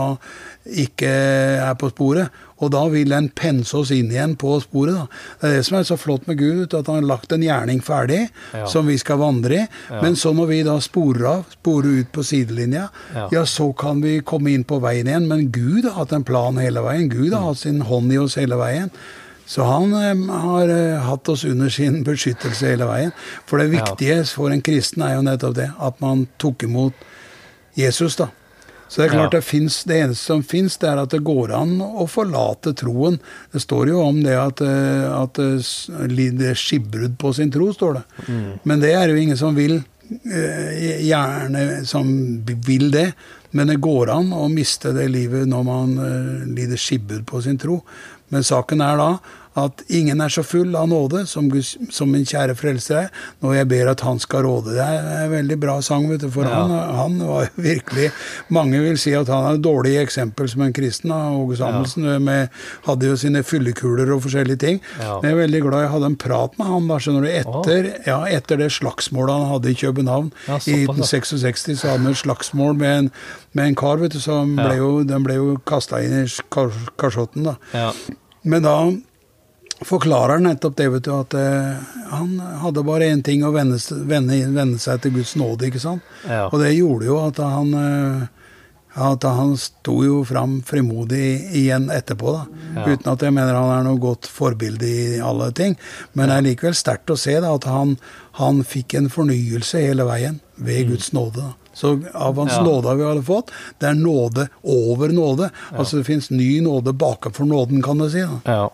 ikke 0.79 1.09
er 1.11 1.75
på 1.81 1.89
sporet. 1.91 2.31
Og 2.61 2.71
da 2.75 2.83
vil 2.93 3.13
en 3.17 3.29
pense 3.33 3.73
oss 3.77 3.91
inn 3.95 4.11
igjen 4.13 4.35
på 4.37 4.59
sporet. 4.61 4.95
da. 4.95 5.07
Det 5.41 5.49
er 5.51 5.57
det 5.57 5.67
som 5.67 5.79
er 5.79 5.87
så 5.89 5.97
flott 5.97 6.27
med 6.29 6.39
Gud, 6.39 6.75
at 6.75 6.87
han 6.87 7.01
har 7.01 7.09
lagt 7.09 7.33
en 7.33 7.43
gjerning 7.43 7.81
ferdig 7.83 8.29
Ja. 8.53 8.67
som 8.67 8.87
vi 8.87 8.99
skal 8.99 9.19
vandre 9.19 9.55
i. 9.63 9.69
Ja. 9.91 10.03
Men 10.03 10.15
så 10.17 10.35
når 10.35 10.47
vi 10.49 10.63
da 10.63 10.79
sporer 10.81 11.25
av, 11.31 11.45
sporer 11.57 12.01
ut 12.01 12.13
på 12.13 12.23
sidelinja, 12.25 12.89
Ja. 13.15 13.29
ja. 13.33 13.43
så 13.45 13.73
kan 13.77 14.01
vi 14.03 14.21
komme 14.21 14.53
inn 14.53 14.65
på 14.65 14.81
veien 14.81 15.07
igjen. 15.09 15.27
Men 15.29 15.51
Gud 15.51 15.85
har 15.85 15.93
hatt 16.05 16.13
en 16.13 16.25
plan 16.25 16.57
hele 16.57 16.81
veien. 16.81 17.09
Gud 17.09 17.33
har 17.33 17.43
hatt 17.49 17.59
sin 17.59 17.81
hånd 17.81 18.13
i 18.13 18.19
oss 18.19 18.35
hele 18.37 18.57
veien. 18.57 18.91
Så 19.51 19.65
han 19.67 19.93
eh, 19.95 20.33
har 20.41 20.69
eh, 20.69 21.01
hatt 21.01 21.29
oss 21.29 21.45
under 21.45 21.69
sin 21.71 22.05
beskyttelse 22.05 22.69
hele 22.71 22.87
veien. 22.87 23.13
For 23.47 23.59
det 23.59 23.71
viktige 23.73 24.25
for 24.31 24.51
en 24.55 24.63
kristen 24.63 25.03
er 25.03 25.17
jo 25.17 25.23
nettopp 25.27 25.55
det, 25.57 25.71
at 25.81 25.99
man 26.01 26.29
tok 26.39 26.63
imot 26.69 26.93
Jesus, 27.75 28.17
da. 28.17 28.29
Så 28.91 28.99
det 29.01 29.05
er 29.07 29.13
klart 29.15 29.33
Ja. 29.33 29.39
det, 29.39 29.45
finnes, 29.47 29.85
det 29.87 30.01
eneste 30.03 30.25
som 30.33 30.43
fins, 30.43 30.75
det 30.83 30.89
er 30.91 30.99
at 30.99 31.13
det 31.15 31.21
går 31.23 31.53
an 31.55 31.77
å 31.79 32.09
forlate 32.11 32.73
troen. 32.75 33.21
Det 33.53 33.61
står 33.63 33.93
jo 33.93 34.01
om 34.03 34.19
det 34.25 34.35
at, 34.35 34.61
eh, 34.67 35.07
at 35.23 35.35
det 35.39 35.61
s- 35.63 35.87
lider 36.11 36.59
skipbrudd 36.59 37.15
på 37.23 37.31
sin 37.37 37.53
tro, 37.55 37.69
står 37.73 37.95
det. 38.01 38.03
Mm. 38.27 38.59
Men 38.65 38.81
det 38.83 38.91
er 38.97 39.09
jo 39.09 39.15
ingen 39.23 39.37
som 39.39 39.55
vil. 39.55 39.85
eh, 40.11 40.99
gjerne 41.07 41.87
som 41.87 42.43
vil 42.67 42.91
det. 42.91 43.13
Men 43.53 43.69
det 43.69 43.77
går 43.81 44.11
an 44.11 44.33
å 44.35 44.49
miste 44.51 44.93
det 44.93 45.09
livet 45.09 45.47
når 45.47 45.65
man 45.65 45.93
eh, 46.03 46.47
lider 46.51 46.75
skipbrudd 46.77 47.25
på 47.27 47.41
sin 47.45 47.57
tro. 47.57 47.85
Men 48.31 48.43
saken 48.43 48.83
er 48.83 48.97
da 48.99 49.19
at 49.65 49.83
ingen 49.89 50.21
er 50.25 50.29
så 50.33 50.43
full 50.47 50.75
av 50.77 50.89
nåde 50.91 51.27
som, 51.29 51.49
Guds, 51.53 51.77
som 51.95 52.11
min 52.11 52.25
kjære 52.29 52.55
frelser 52.59 52.97
er, 53.05 53.09
når 53.43 53.55
jeg 53.59 53.69
ber 53.71 53.91
at 53.93 54.01
han 54.07 54.19
skal 54.23 54.43
råde. 54.47 54.75
Det 54.77 54.85
er 54.85 55.25
en 55.27 55.31
veldig 55.33 55.59
bra 55.63 55.77
sang, 55.85 56.09
vet 56.11 56.21
du, 56.25 56.31
for 56.31 56.45
Ja. 56.49 56.63
han, 56.63 56.71
han 56.97 57.19
var 57.29 57.45
jo 57.49 57.63
virkelig 57.69 58.11
Mange 58.51 58.81
vil 58.81 58.99
si 58.99 59.13
at 59.15 59.29
han 59.29 59.45
er 59.47 59.59
et 59.59 59.63
dårlig 59.65 59.97
eksempel 60.03 60.49
som 60.49 60.63
en 60.63 60.73
kristen. 60.73 61.13
Åge 61.13 61.57
Samuelsen 61.61 62.09
med, 62.25 62.49
hadde 62.87 63.07
jo 63.13 63.17
sine 63.17 63.43
fyllekuler 63.47 64.11
og 64.15 64.23
forskjellige 64.27 64.59
ting. 64.65 64.81
Ja. 65.01 65.21
Men 65.21 65.31
jeg 65.31 65.37
er 65.37 65.43
veldig 65.43 65.63
glad 65.69 65.85
jeg 65.85 65.93
hadde 65.95 66.11
en 66.13 66.17
prat 66.17 66.59
med 66.59 66.67
han 66.67 66.89
da, 66.91 66.99
skjønner 66.99 67.27
du, 67.27 67.31
etter, 67.41 67.91
ja, 68.07 68.19
etter 68.27 68.57
det 68.65 68.71
slagsmålet 68.75 69.35
han 69.37 69.51
hadde 69.55 69.71
i 69.71 69.79
København. 69.81 70.33
Ja, 70.49 70.57
I 70.67 70.79
1966 70.87 71.69
så 71.81 71.93
hadde 71.93 72.03
han 72.05 72.13
et 72.13 72.21
slagsmål 72.25 72.75
med 72.81 72.97
en, 72.99 73.11
med 73.53 73.67
en 73.71 73.75
kar, 73.79 73.97
vet 74.03 74.13
du, 74.17 74.21
som 74.21 74.57
Ja. 74.59 74.67
ble 74.69 74.77
jo, 74.81 74.91
den 75.05 75.23
ble 75.27 75.35
jo 75.39 75.57
kasta 75.67 76.01
inn 76.03 76.25
i 76.25 76.27
kasjotten. 77.01 77.45
da. 77.45 77.55
Ja. 77.75 77.93
Men 78.45 78.63
da 78.65 78.75
forklarer 79.87 80.39
nettopp 80.45 80.77
det, 80.77 80.89
vet 80.93 81.05
du, 81.07 81.13
at 81.15 81.35
eh, 81.35 81.95
han 82.11 82.35
hadde 82.63 82.85
bare 82.87 83.09
én 83.13 83.23
ting 83.25 83.45
å 83.47 83.53
vende, 83.55 83.79
vende, 84.09 84.41
vende, 84.53 84.79
seg 84.83 85.01
til 85.05 85.15
Guds 85.19 85.37
nåde, 85.41 85.71
ikke 85.71 85.81
sant? 85.83 86.03
Ja. 86.29 86.49
Og 86.51 86.61
det 86.63 86.75
gjorde 86.77 87.09
jo 87.09 87.17
at 87.25 87.41
han 87.43 87.73
eh, 87.79 88.29
at 89.01 89.23
han 89.23 89.53
sto 89.57 90.01
jo 90.03 90.17
fram 90.27 90.57
frimodig 90.67 91.55
igjen 91.55 91.85
etterpå, 91.95 92.33
da. 92.35 92.65
Ja. 92.75 92.87
Uten 92.91 93.13
at 93.13 93.23
jeg 93.23 93.35
mener 93.37 93.55
han 93.55 93.71
er 93.77 93.85
noe 93.87 94.01
godt 94.03 94.27
forbilde 94.27 94.89
i 94.91 95.21
alle 95.23 95.53
ting. 95.55 95.77
Men 96.19 96.27
det 96.29 96.37
er 96.41 96.47
likevel 96.49 96.75
sterkt 96.75 97.13
å 97.15 97.17
se 97.17 97.37
da, 97.39 97.53
at 97.55 97.69
han, 97.71 97.95
han 98.41 98.65
fikk 98.67 98.99
en 98.99 99.07
fornyelse 99.13 99.79
hele 99.87 100.09
veien 100.11 100.41
ved 100.59 100.91
Guds 100.91 101.13
nåde. 101.15 101.39
da. 101.39 101.55
Så 101.73 101.93
av 102.13 102.35
Hans 102.37 102.51
Mm. 102.53 102.59
Ja. 102.59 102.63
nåde 102.67 102.89
har 102.89 102.97
vi 102.99 103.05
alle 103.05 103.23
fått. 103.23 103.51
Det 103.79 103.87
er 103.87 103.95
nåde 103.95 104.49
over 104.67 105.09
nåde. 105.15 105.51
Altså 105.71 105.97
det 106.01 106.05
fins 106.11 106.31
ny 106.31 106.61
nåde 106.61 106.93
bakenfor 106.93 107.47
nåden, 107.47 107.83
kan 107.83 107.99
du 107.99 108.11
si. 108.11 108.21
da. 108.27 108.41
Ja, 108.45 108.71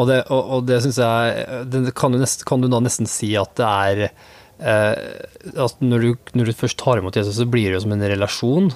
og 0.00 0.08
det, 0.08 0.20
og, 0.32 0.52
og 0.56 0.66
det 0.68 0.78
syns 0.84 0.98
jeg 1.02 1.66
det 1.72 1.94
kan, 1.98 2.14
du 2.14 2.18
nest, 2.22 2.46
kan 2.48 2.62
du 2.62 2.68
da 2.72 2.80
nesten 2.82 3.08
si 3.10 3.34
at 3.38 3.52
det 3.58 3.66
er 3.68 4.00
eh, 4.06 5.58
at 5.66 5.82
når 5.84 6.06
du, 6.06 6.30
når 6.38 6.48
du 6.48 6.54
først 6.56 6.78
tar 6.80 7.00
imot 7.02 7.16
Jesus, 7.18 7.36
så 7.40 7.46
blir 7.50 7.70
det 7.70 7.78
jo 7.80 7.84
som 7.84 7.92
en 7.96 8.06
relasjon. 8.14 8.70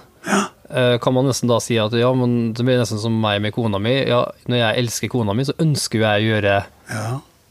Eh, 0.66 0.96
kan 0.98 1.14
man 1.14 1.28
nesten 1.30 1.48
da 1.50 1.60
si 1.62 1.76
at 1.78 1.94
ja, 1.96 2.10
men 2.18 2.52
det 2.56 2.64
blir 2.66 2.80
nesten 2.80 2.98
som 3.00 3.16
meg 3.22 3.40
med 3.44 3.54
kona 3.54 3.78
mi. 3.82 3.94
Ja, 4.08 4.24
når 4.50 4.60
jeg 4.64 4.82
elsker 4.84 5.12
kona 5.12 5.34
mi, 5.36 5.46
så 5.46 5.54
ønsker 5.62 6.00
jo 6.02 6.06
jeg 6.08 6.24
å 6.24 6.30
gjøre 6.34 6.56
Ja, 6.90 7.04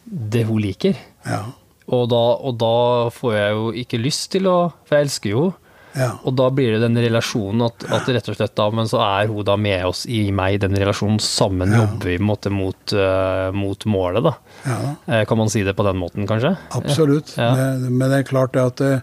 det 0.05 0.45
hun 0.49 0.61
liker. 0.61 0.97
ja, 1.25 1.43
Og 1.87 2.09
da, 2.11 2.23
og 2.41 2.57
da 2.61 2.73
får 3.13 3.33
jeg 3.37 3.53
jo 3.55 3.65
ikke 3.85 4.01
lyst 4.01 4.31
til 4.33 4.47
å 4.51 4.57
For 4.85 4.97
jeg 4.99 5.07
elsker 5.07 5.31
jo 5.31 5.45
henne. 5.45 5.61
Ja. 5.95 6.09
Og 6.27 6.33
da 6.35 6.49
blir 6.51 6.75
det 6.75 6.81
den 6.83 6.97
relasjonen 6.99 7.65
at, 7.69 7.85
at 7.87 8.09
rett 8.11 8.27
og 8.31 8.35
slett 8.37 8.55
da, 8.59 8.65
men 8.75 8.89
så 8.91 8.99
er 9.05 9.29
hun 9.31 9.45
da 9.47 9.55
med 9.59 9.85
oss 9.87 10.03
i 10.11 10.25
meg, 10.35 10.57
i 10.57 10.61
den 10.65 10.75
relasjonen. 10.75 11.21
Sammen 11.23 11.71
Ja. 11.71 11.85
jobber 11.85 12.11
vi 12.11 12.17
måte 12.19 12.51
mot, 12.51 12.93
uh, 12.93 13.51
mot 13.55 13.85
målet, 13.85 14.23
da. 14.27 14.33
ja. 14.65 14.79
Eh, 15.07 15.23
kan 15.25 15.39
man 15.39 15.49
si 15.49 15.63
det 15.63 15.75
på 15.77 15.85
den 15.87 15.97
måten, 16.01 16.27
kanskje? 16.27 16.55
Absolutt. 16.75 17.35
Det, 17.35 17.89
men 17.89 18.09
det 18.09 18.19
er 18.19 18.27
klart 18.27 18.53
det 18.53 18.65
at 18.65 18.77
det, 18.83 19.01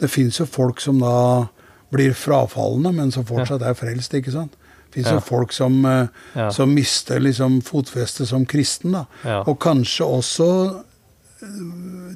det 0.00 0.10
fins 0.12 0.40
jo 0.40 0.46
folk 0.46 0.80
som 0.84 1.00
da 1.00 1.46
blir 1.94 2.12
frafallende, 2.18 2.92
men 2.92 3.12
som 3.14 3.24
fortsatt 3.24 3.62
er 3.62 3.76
frelst, 3.78 4.14
ikke 4.14 4.32
sant. 4.34 4.52
Det 4.90 5.00
fins 5.00 5.10
jo 5.16 5.20
folk 5.24 5.52
som, 5.52 5.80
eh, 5.88 6.50
som 6.54 6.74
mister 6.74 7.22
liksom 7.22 7.62
fotfestet 7.66 8.28
som 8.30 8.44
kristen, 8.46 8.92
da. 8.94 9.06
Og 9.46 9.56
kanskje 9.62 10.06
også 10.06 10.48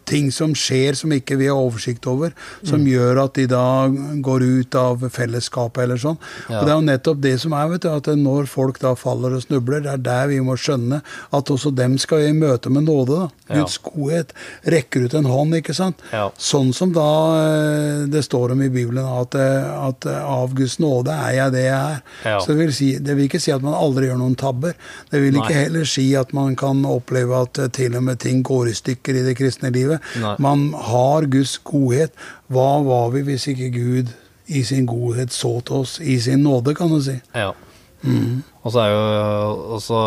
ting 0.08 0.30
som 0.32 0.54
skjer 0.56 0.96
som 0.96 1.12
ikke 1.12 1.36
vi 1.40 1.48
har 1.50 1.58
oversikt 1.58 2.06
over, 2.08 2.32
som 2.64 2.80
Mm. 2.80 2.86
gjør 2.88 3.24
at 3.24 3.34
de 3.34 3.46
da 3.46 3.88
går 4.22 4.42
ut 4.60 4.74
av 4.74 5.00
fellesskapet 5.10 5.82
eller 5.84 5.96
sånn. 5.96 6.16
Ja. 6.48 6.60
Og 6.60 6.64
det 6.66 6.72
er 6.72 6.78
jo 6.78 6.86
nettopp 6.86 7.20
det 7.20 7.40
som 7.40 7.52
er, 7.52 7.68
vet 7.68 7.82
du, 7.82 7.88
at 7.90 8.06
når 8.16 8.46
folk 8.48 8.78
da 8.80 8.94
faller 8.94 9.34
og 9.36 9.42
snubler, 9.42 9.82
det 9.82 9.92
er 9.92 9.96
der 9.98 10.26
vi 10.28 10.38
må 10.40 10.56
skjønne 10.56 11.02
at 11.32 11.44
også 11.50 11.74
dem 11.74 11.98
skal 11.98 12.18
i 12.28 12.32
møte 12.32 12.70
med 12.70 12.84
nåde. 12.86 13.08
da. 13.08 13.28
Ja. 13.50 13.60
Guds 13.62 13.78
godhet 13.78 14.32
rekker 14.66 15.04
ut 15.04 15.14
en 15.14 15.24
hånd, 15.24 15.54
ikke 15.54 15.74
sant. 15.74 15.96
Ja. 16.12 16.30
Sånn 16.38 16.72
som 16.74 16.92
da 16.92 17.08
eh, 18.02 18.06
det 18.06 18.24
står 18.24 18.52
om 18.52 18.62
i 18.62 18.68
Bibelen, 18.68 19.04
at, 19.04 19.34
eh, 19.34 19.86
at 19.88 20.06
eh, 20.06 20.24
av 20.24 20.54
Guds 20.54 20.78
nåde 20.78 21.08
er 21.12 21.34
jeg 21.34 21.52
det 21.52 21.64
jeg 21.64 22.00
er. 22.24 22.40
Så 22.40 22.52
det 22.52 22.56
vil, 22.58 22.72
si, 22.72 22.90
det 22.98 23.16
vil 23.16 23.28
ikke 23.28 23.40
si 23.40 23.52
at 23.52 23.62
man 23.62 23.74
aldri 23.74 24.06
gjør 24.08 24.18
noen 24.20 24.36
tabber. 24.36 24.74
Det 25.10 25.20
vil 25.22 25.34
ikke 25.40 25.54
heller 25.64 25.84
si 25.88 26.14
at 26.14 26.32
man 26.36 26.54
kan 26.56 26.84
oppleve 26.88 27.42
at 27.42 27.60
til 27.72 27.96
og 27.96 28.02
med 28.04 28.18
ting 28.20 28.42
går 28.46 28.68
i 28.70 28.76
stykker 28.76 29.17
i 29.18 29.24
det 29.26 29.36
kristne 29.38 29.70
livet. 29.74 30.04
Nei. 30.22 30.34
Man 30.42 30.68
har 30.88 31.26
Guds 31.30 31.56
godhet. 31.68 32.14
Hva 32.52 32.68
var 32.86 33.10
vi 33.14 33.24
hvis 33.26 33.48
ikke 33.52 33.70
Gud 33.74 34.14
i 34.48 34.62
sin 34.64 34.86
godhet 34.88 35.34
så 35.34 35.58
til 35.60 35.82
oss 35.82 35.98
i 36.00 36.16
sin 36.24 36.40
nåde, 36.46 36.74
kan 36.78 36.88
du 36.92 37.00
si. 37.04 37.18
Ja. 37.36 37.50
Mm. 38.02 38.40
Og 38.62 38.72
så 38.72 38.84
er 38.84 38.94
jo 38.94 39.02
også 39.76 40.00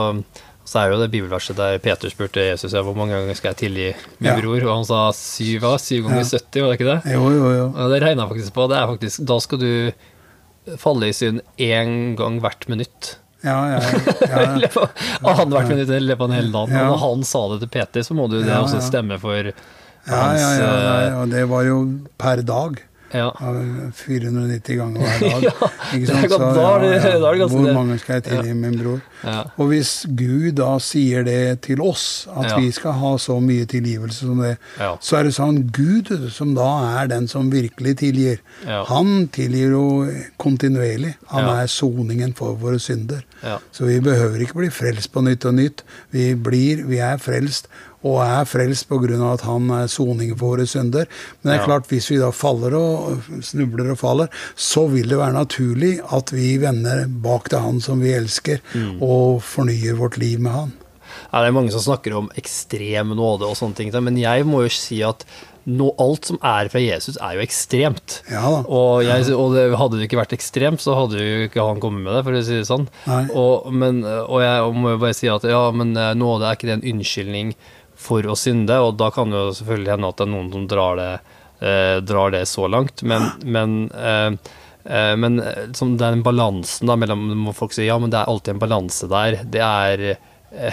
så, 0.72 0.80
er 0.80 0.94
jo 0.94 1.00
det 1.02 1.10
bibelverset 1.12 1.58
der 1.58 1.80
Peter 1.84 2.10
spurte 2.10 2.44
Jesus 2.46 2.72
hvor 2.72 2.96
mange 2.96 3.12
ganger 3.18 3.36
skal 3.36 3.52
jeg 3.52 3.60
tilgi 3.66 3.88
min 4.22 4.30
Ja. 4.32 4.38
bror, 4.40 4.62
og 4.70 4.76
han 4.78 4.86
sa 4.88 5.00
syv, 5.12 5.66
syv 5.82 6.06
ganger 6.08 6.24
Ja. 6.24 6.40
70, 6.40 6.62
var 6.62 6.70
det 6.72 6.80
ikke 6.80 6.92
det? 6.92 7.14
Jo, 7.14 7.24
jo, 7.30 7.50
jo. 7.58 7.66
Og 7.76 7.92
det 7.92 8.02
regna 8.02 8.24
jeg 8.24 8.30
faktisk 8.32 8.54
på. 8.56 8.68
Det 8.72 8.78
er 8.78 8.88
faktisk, 8.88 9.26
da 9.28 9.40
skal 9.40 9.60
du 9.60 9.92
falle 10.78 11.10
i 11.10 11.14
synd 11.18 11.42
én 11.60 12.16
gang 12.16 12.40
hvert 12.40 12.70
minutt. 12.70 13.18
Ja, 13.42 13.58
ja, 13.72 13.82
ja. 13.82 14.68
Annethvert 15.22 15.70
minutt 15.70 15.90
eller 15.90 16.14
løpet 16.14 16.22
av 16.22 16.30
en 16.30 16.36
hel 16.38 16.52
dag. 16.54 16.74
Når 16.76 17.00
han 17.02 17.24
sa 17.26 17.42
det 17.54 17.60
til 17.64 17.72
Peter, 17.74 18.06
så 18.06 18.18
må 18.18 18.28
du 18.30 18.40
det 18.44 18.54
også 18.54 18.82
stemme 18.86 19.18
for, 19.22 19.52
for 20.06 20.14
Ja, 20.14 20.28
ja, 20.38 20.52
ja, 20.60 20.72
ja, 20.78 21.16
og 21.22 21.34
det 21.34 21.44
var 21.50 21.66
jo 21.66 21.82
per 22.22 22.44
dag. 22.46 22.82
Ja. 23.14 23.28
Ja, 23.32 23.52
490 23.98 24.78
ganger 24.80 25.02
hver 25.02 25.20
dag. 25.20 25.44
Ja? 25.52 25.70
Så, 26.08 26.16
ja, 26.16 27.48
Hvor 27.52 27.74
mange 27.76 27.98
skal 28.00 28.20
jeg 28.20 28.24
tilgi 28.30 28.54
min 28.56 28.78
bror? 28.80 29.02
Og 29.60 29.68
hvis 29.72 29.92
Gud 30.18 30.52
da 30.58 30.70
sier 30.82 31.26
det 31.28 31.62
til 31.68 31.82
oss, 31.84 32.28
at 32.32 32.54
vi 32.58 32.72
skal 32.74 32.96
ha 32.98 33.12
så 33.22 33.36
mye 33.44 33.66
tilgivelse 33.70 34.26
som 34.30 34.40
det, 34.42 34.56
så 35.04 35.20
er 35.20 35.28
det 35.28 35.34
sånn 35.36 35.60
Gud, 35.76 36.10
som 36.34 36.56
da 36.58 36.70
er 37.02 37.12
den 37.12 37.28
som 37.32 37.52
virkelig 37.54 37.98
tilgir, 38.02 38.40
han 38.88 39.28
tilgir 39.36 39.76
jo 39.76 39.86
kontinuerlig. 40.42 41.16
Han 41.34 41.50
er 41.58 41.68
soningen 41.72 42.34
for 42.38 42.56
våre 42.62 42.80
synder. 42.82 43.22
Så 43.76 43.86
vi 43.90 44.00
behøver 44.04 44.42
ikke 44.46 44.62
bli 44.64 44.72
frelst 44.74 45.12
på 45.14 45.24
nytt 45.26 45.46
og 45.50 45.58
nytt. 45.60 45.84
Vi, 46.16 46.32
blir, 46.36 46.86
vi 46.90 47.02
er 47.04 47.18
frelst, 47.22 47.68
og 48.04 48.18
er 48.26 48.48
frelst 48.50 48.88
pga. 48.90 49.34
at 49.34 49.42
han 49.46 49.70
er 49.70 49.88
soning 49.88 50.32
for 50.38 50.56
våre 50.56 50.66
synder. 50.68 51.06
Men 51.42 51.52
det 51.52 51.60
er 51.60 51.66
klart, 51.66 51.88
hvis 51.92 52.10
vi 52.12 52.18
da 52.18 52.32
faller 52.32 52.74
og 52.78 53.22
snubler 53.46 53.92
og 53.94 54.00
faller, 54.02 54.28
så 54.56 54.88
vil 54.90 55.10
det 55.10 55.18
være 55.20 55.38
naturlig 55.38 56.00
at 56.12 56.32
vi 56.34 56.58
vender 56.58 57.06
bak 57.08 57.50
til 57.50 57.60
han 57.60 57.80
som 57.82 58.02
vi 58.02 58.14
elsker, 58.14 58.60
Mm. 58.74 59.02
og 59.02 59.42
fornyer 59.44 59.96
vårt 59.96 60.18
liv 60.18 60.40
med 60.40 60.52
han. 60.52 60.74
Ja, 61.32 61.42
det 61.42 61.48
er 61.50 61.56
mange 61.60 61.72
som 61.72 61.82
snakker 61.84 62.16
om 62.18 62.30
ekstrem 62.40 63.14
nåde 63.16 63.46
og 63.48 63.56
sånne 63.56 63.76
ting, 63.76 63.92
men 64.04 64.18
jeg 64.18 64.46
må 64.46 64.64
jo 64.64 64.70
si 64.70 65.02
at 65.04 65.26
No, 65.70 65.92
alt 66.02 66.26
som 66.26 66.40
er 66.42 66.72
fra 66.74 66.80
Jesus, 66.82 67.20
er 67.22 67.36
jo 67.38 67.44
ekstremt. 67.44 68.24
Ja. 68.32 68.64
Og, 68.66 69.04
jeg, 69.06 69.28
og 69.38 69.54
det, 69.54 69.68
hadde 69.78 70.00
det 70.00 70.08
ikke 70.08 70.18
vært 70.18 70.34
ekstremt, 70.34 70.82
så 70.82 70.96
hadde 70.98 71.22
jo 71.22 71.44
ikke 71.46 71.62
han 71.62 71.80
kommet 71.84 72.02
med 72.02 72.16
det, 72.18 72.24
for 72.26 72.34
å 72.34 72.42
si 72.42 72.56
det 72.58 72.66
sånn. 72.66 72.88
Og, 73.38 73.68
men, 73.70 74.02
og 74.02 74.42
jeg 74.42 74.72
må 74.74 74.96
jo 74.96 75.02
bare 75.04 75.14
si 75.14 75.30
at 75.30 75.46
ja, 75.46 75.62
men 75.70 75.94
eh, 75.94 76.16
nåde 76.18 76.48
er 76.50 76.58
ikke 76.58 76.66
det 76.72 76.80
en 76.80 76.88
unnskyldning 76.96 77.54
for 78.02 78.26
å 78.26 78.38
synde, 78.40 78.80
og 78.82 78.98
da 79.00 79.12
kan 79.14 79.32
det 79.32 79.40
jo 79.40 79.54
selvfølgelig 79.60 79.94
hende 79.94 80.10
at 80.10 80.20
det 80.20 80.26
er 80.26 80.34
noen 80.34 80.50
som 80.54 80.66
drar 80.70 81.00
det, 81.00 81.12
eh, 81.62 81.96
drar 82.06 82.34
det 82.34 82.44
så 82.50 82.68
langt, 82.72 83.04
men, 83.08 83.30
men 83.46 83.78
eh, 83.92 84.32
eh, 84.86 85.14
men 85.22 85.40
eh, 85.44 85.70
som 85.78 85.94
det 86.00 86.08
er 86.08 86.18
en 86.18 86.26
balansen 86.26 86.90
da 86.90 86.98
mellom 87.00 87.30
må 87.46 87.56
Folk 87.58 87.76
sier 87.78 87.92
ja, 87.92 88.00
men 88.02 88.14
det 88.14 88.22
er 88.22 88.32
alltid 88.32 88.56
en 88.56 88.64
balanse 88.64 89.10
der. 89.12 89.42
Det 89.54 89.62
er 89.66 90.06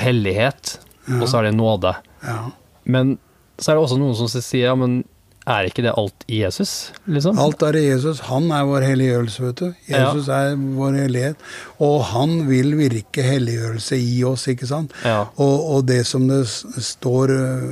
hellighet, 0.02 0.78
ja. 1.06 1.20
og 1.20 1.28
så 1.28 1.40
er 1.40 1.48
det 1.48 1.58
nåde. 1.58 1.94
Ja. 2.24 2.40
Men 2.88 3.16
så 3.58 3.70
er 3.70 3.78
det 3.78 3.84
også 3.84 4.00
noen 4.00 4.16
som 4.18 4.30
sier 4.32 4.70
ja, 4.70 4.76
men 4.78 5.02
er 5.48 5.68
ikke 5.68 5.82
det 5.84 5.92
alt 5.96 6.24
i 6.28 6.42
Jesus? 6.42 6.72
Liksom? 7.08 7.38
Alt 7.40 7.62
er 7.66 7.78
i 7.78 7.84
Jesus. 7.87 8.20
Han 8.28 8.50
er 8.54 8.66
vår 8.68 8.87
helliggjørelse, 8.87 9.44
vet 9.46 9.62
du. 9.62 9.68
Jesus 9.88 10.28
er 10.32 10.56
vår 10.56 10.98
hellighet. 11.02 11.44
Og 11.84 12.02
han 12.12 12.42
vil 12.48 12.74
virke 12.78 13.24
helliggjørelse 13.24 13.98
i 13.98 14.18
oss, 14.28 14.48
ikke 14.52 14.68
sant. 14.70 14.96
Ja. 15.04 15.22
Og, 15.37 15.56
og 15.74 15.87
det 15.88 16.02
som 16.08 16.26
det 16.30 16.42
står 16.48 17.34
øh, 17.34 17.62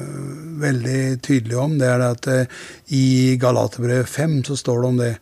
veldig 0.62 1.02
tydelig 1.26 1.58
om, 1.60 1.76
det 1.80 1.90
er 1.90 2.06
at 2.10 2.30
øh, 2.32 2.62
i 2.96 3.36
Galaterbrevet 3.40 4.08
5 4.08 4.38
så 4.50 4.56
står 4.62 4.80
det 4.80 4.94
om 4.94 5.04
det 5.04 5.12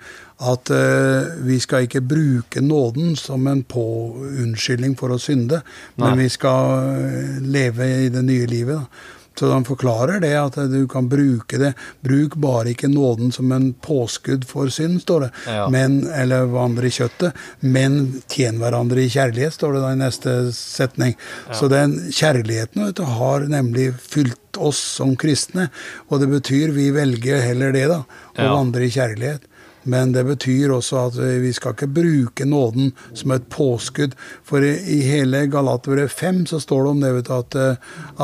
at 0.44 0.70
uh, 0.74 1.46
vi 1.46 1.60
skal 1.62 1.86
ikke 1.86 2.00
bruke 2.02 2.60
nåden 2.60 3.14
som 3.16 3.46
en 3.46 3.62
påunnskyldning 3.62 4.96
for 4.98 5.14
å 5.14 5.18
synde, 5.22 5.60
men 5.94 6.18
vi 6.18 6.26
skal 6.28 7.38
leve 7.54 7.86
i 8.02 8.08
det 8.12 8.24
nye 8.26 8.48
livet. 8.50 8.82
Da. 8.82 9.13
Så 9.38 9.50
han 9.50 9.64
forklarer 9.66 10.20
det, 10.22 10.32
at 10.38 10.54
du 10.70 10.84
kan 10.90 11.08
bruke 11.10 11.58
det. 11.58 11.72
Bruk 12.06 12.36
bare 12.38 12.70
ikke 12.70 12.86
nåden 12.92 13.32
som 13.34 13.50
en 13.52 13.72
påskudd 13.82 14.44
for 14.46 14.70
synd, 14.70 15.00
står 15.02 15.26
det. 15.26 15.30
Ja. 15.50 15.64
Men, 15.74 15.96
eller 16.14 16.46
vandre 16.52 16.86
i 16.86 16.94
kjøttet. 16.94 17.34
Men 17.60 18.22
tjen 18.30 18.60
hverandre 18.62 19.02
i 19.02 19.10
kjærlighet, 19.10 19.56
står 19.56 19.74
det 19.74 19.82
da 19.82 19.90
i 19.96 20.00
neste 20.04 20.34
setning. 20.54 21.16
Så 21.50 21.68
den 21.72 21.96
kjærligheten 22.14 22.84
vet 22.86 23.00
du, 23.00 23.04
har 23.18 23.48
nemlig 23.50 23.90
fylt 23.98 24.38
oss 24.62 24.78
som 25.00 25.16
kristne. 25.18 25.66
Og 26.10 26.22
det 26.22 26.30
betyr 26.30 26.70
vi 26.76 26.90
velger 26.94 27.42
heller 27.42 27.74
det, 27.74 27.88
da. 27.90 28.04
Å 28.38 28.46
Ja. 28.46 28.54
vandre 28.54 28.86
i 28.86 28.90
kjærlighet. 28.94 29.50
Men 29.84 30.12
det 30.14 30.24
betyr 30.24 30.72
også 30.72 31.00
at 31.08 31.18
vi 31.42 31.52
skal 31.52 31.74
ikke 31.74 31.90
bruke 31.92 32.46
nåden 32.48 32.92
som 33.12 33.34
et 33.34 33.46
påskudd. 33.52 34.16
For 34.46 34.64
i, 34.64 35.00
hele 35.04 35.44
Galaterbrevet 35.52 36.12
5 36.12 36.44
så 36.52 36.60
står 36.62 36.84
det 36.84 36.92
om 36.94 37.02
det 37.04 37.12
du, 37.14 37.32
at, 37.36 37.58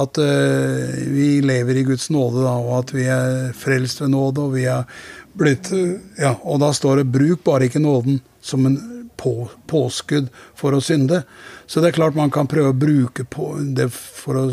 at 0.02 0.20
eh, 0.24 1.00
vi 1.12 1.30
lever 1.44 1.80
i 1.80 1.86
Guds 1.88 2.08
nåde, 2.10 2.44
da, 2.46 2.56
og 2.56 2.78
at 2.80 2.94
vi 2.96 3.08
er 3.12 3.50
frelst 3.56 4.00
ved 4.00 4.14
nåde, 4.14 4.46
og 4.48 4.56
vi 4.56 4.66
er 4.70 4.88
blitt 5.40 5.70
Ja, 6.18 6.34
og 6.42 6.60
da 6.60 6.72
står 6.74 7.00
det 7.00 7.12
'bruk 7.12 7.44
bare 7.44 7.68
ikke 7.68 7.82
nåden 7.82 8.20
som 8.40 8.66
en 8.66 8.78
på, 9.16 9.50
påskudd 9.66 10.30
for 10.56 10.74
å 10.74 10.80
synde'. 10.80 11.22
Så 11.66 11.80
det 11.80 11.92
er 11.92 11.98
klart 12.00 12.16
man 12.16 12.30
kan 12.30 12.48
prøve 12.50 12.72
å 12.72 12.80
bruke 12.86 13.26
det 13.76 13.90
for 13.92 14.36
å 14.36 14.46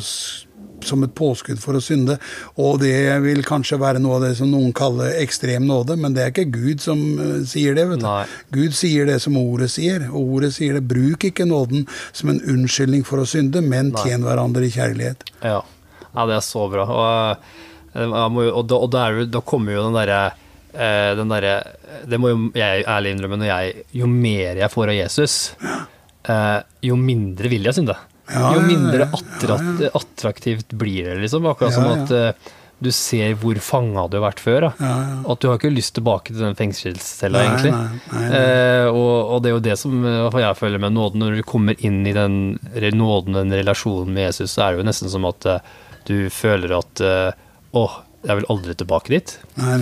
som 0.85 1.03
et 1.05 1.13
påskudd 1.17 1.59
for 1.61 1.77
å 1.77 1.81
synde. 1.83 2.17
Og 2.61 2.79
det 2.81 2.93
vil 3.23 3.43
kanskje 3.45 3.79
være 3.81 4.01
noe 4.03 4.19
av 4.19 4.25
det 4.27 4.33
som 4.39 4.51
noen 4.51 4.73
kaller 4.75 5.17
ekstrem 5.21 5.67
nåde, 5.69 5.97
men 5.99 6.15
det 6.15 6.23
er 6.23 6.33
ikke 6.33 6.49
Gud 6.53 6.83
som 6.83 7.03
eh, 7.21 7.35
sier 7.49 7.77
det. 7.77 7.87
vet 7.91 8.01
du. 8.01 8.07
Nei. 8.07 8.23
Gud 8.55 8.77
sier 8.77 9.09
det 9.09 9.19
som 9.23 9.37
ordet 9.39 9.71
sier, 9.73 10.07
og 10.11 10.37
ordet 10.37 10.53
sier 10.57 10.77
det. 10.77 10.85
Bruk 10.89 11.27
ikke 11.29 11.47
nåden 11.49 11.87
som 12.11 12.33
en 12.33 12.41
unnskyldning 12.41 13.05
for 13.07 13.23
å 13.23 13.29
synde, 13.29 13.63
men 13.65 13.93
Nei. 13.93 14.03
tjen 14.03 14.25
hverandre 14.27 14.67
i 14.67 14.73
kjærlighet. 14.73 15.27
Ja. 15.41 15.61
ja, 16.11 16.27
det 16.29 16.37
er 16.39 16.45
så 16.45 16.67
bra. 16.71 16.87
Og, 16.87 17.47
eh, 17.93 18.17
og, 18.17 18.65
da, 18.67 18.81
og 18.81 18.91
da, 18.93 19.07
er 19.07 19.31
da 19.31 19.43
kommer 19.45 19.77
jo 19.77 19.87
den 19.87 19.97
derre 19.97 20.21
eh, 20.73 21.13
den 21.17 21.31
derre 21.31 21.55
Det 22.07 22.19
må 22.21 22.29
jo 22.33 22.51
jeg 22.57 22.83
ærlig 22.85 23.15
innrømme 23.15 23.39
når 23.41 23.49
jeg 23.49 23.85
Jo 23.97 24.09
mer 24.11 24.59
jeg 24.59 24.69
får 24.73 24.91
av 24.91 24.97
Jesus, 24.99 25.37
jo 26.83 26.97
mindre 26.99 27.47
vil 27.47 27.63
jeg 27.69 27.77
synde. 27.77 27.95
Jo 28.27 28.61
mindre 28.65 29.07
attraktivt 29.95 30.73
blir 30.75 31.11
det, 31.11 31.19
liksom. 31.23 31.45
Akkurat 31.47 31.75
som 31.75 31.87
at 31.87 32.11
eh, 32.11 32.55
du 32.83 32.89
ser 32.93 33.33
hvor 33.41 33.57
fanga 33.63 34.03
du 34.11 34.19
har 34.19 34.27
vært 34.27 34.41
før. 34.43 34.67
Ja, 34.77 34.91
ja. 35.01 35.15
At 35.33 35.41
du 35.41 35.47
har 35.49 35.57
ikke 35.57 35.73
lyst 35.73 35.95
tilbake 35.97 36.33
til 36.33 36.43
den 36.43 36.57
fengselscella, 36.59 37.41
egentlig. 37.45 37.71
nei, 37.73 38.01
nei, 38.11 38.21
nei. 38.21 38.41
Eh, 38.41 38.89
og, 38.91 39.13
og 39.33 39.41
det 39.41 39.51
er 39.51 39.55
jo 39.55 39.63
det 39.69 39.77
som 39.81 39.95
eh, 40.05 40.39
jeg 40.43 40.59
føler 40.59 40.83
med 40.83 40.93
nåden. 40.97 41.23
Når 41.23 41.39
du 41.39 41.47
kommer 41.47 41.79
inn 41.87 42.03
i 42.05 42.13
den 42.13 42.57
nåden, 42.99 43.39
den 43.39 43.55
relasjonen 43.57 44.13
med 44.13 44.29
Jesus, 44.29 44.53
så 44.53 44.67
er 44.67 44.75
det 44.75 44.83
jo 44.83 44.89
nesten 44.91 45.13
som 45.13 45.25
at 45.29 45.49
uh, 45.49 45.73
du 46.09 46.29
føler 46.33 46.77
at 46.77 47.03
uh, 47.03 47.45
Åh, 47.77 47.97
jeg 48.25 48.39
vil 48.39 48.47
aldri 48.53 48.73
tilbake 48.77 49.11
dit. 49.11 49.33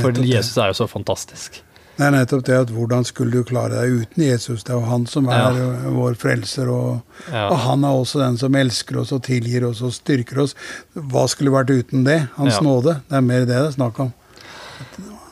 For. 0.02 0.26
Jesus 0.26 0.58
er 0.60 0.72
jo 0.72 0.80
så 0.80 0.88
fantastisk. 0.90 1.62
Det 1.96 2.04
er 2.04 2.12
nettopp 2.12 2.44
det 2.46 2.56
at 2.60 2.72
hvordan 2.76 3.06
skulle 3.08 3.32
du 3.32 3.44
klare 3.48 3.70
deg 3.86 4.02
uten 4.04 4.24
Jesus? 4.26 4.64
Det 4.68 4.74
er 4.74 4.80
jo 4.82 4.86
han 4.90 5.06
som 5.08 5.30
er 5.32 5.56
Ja. 5.56 5.92
vår 5.96 6.16
frelser, 6.20 6.68
og, 6.70 7.02
Ja. 7.32 7.48
og 7.50 7.58
han 7.64 7.84
er 7.86 7.96
også 7.96 8.20
den 8.20 8.38
som 8.38 8.54
elsker 8.56 8.98
oss 9.00 9.12
og 9.16 9.24
tilgir 9.24 9.64
oss 9.70 9.82
og 9.82 9.94
styrker 9.94 10.42
oss. 10.44 10.56
Hva 10.96 11.28
skulle 11.30 11.52
vært 11.56 11.70
uten 11.72 12.04
det? 12.04 12.28
Hans 12.36 12.56
Ja. 12.56 12.60
nåde. 12.62 13.02
Det 13.10 13.16
er 13.18 13.22
mer 13.22 13.40
det 13.46 13.48
det 13.48 13.56
er 13.68 13.72
snakk 13.72 14.00
om. 14.00 14.14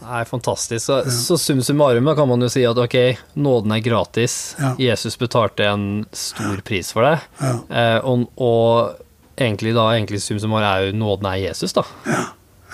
er 0.06 0.26
fantastisk. 0.26 0.86
Så, 0.86 1.04
så 1.10 1.38
sum 1.40 1.62
summarum 1.64 2.16
kan 2.16 2.28
man 2.28 2.42
jo 2.42 2.50
si 2.52 2.64
at 2.68 2.78
ok, 2.78 3.18
nåden 3.38 3.72
er 3.72 3.80
gratis. 3.82 4.56
Jesus 4.78 5.16
betalte 5.18 5.64
en 5.66 6.06
stor 6.12 6.58
pris 6.64 6.92
for 6.92 7.04
det. 7.08 7.20
Ja. 7.42 7.54
Eh, 7.72 8.00
og, 8.04 8.28
og 8.38 8.96
egentlig 9.38 9.74
da, 9.74 9.90
egentlig 9.96 10.22
sum 10.22 10.40
summarum 10.40 10.64
er 10.68 10.88
jo 10.92 10.98
nåden 11.00 11.26
er 11.32 11.40
Jesus, 11.50 11.74
da. 11.74 11.84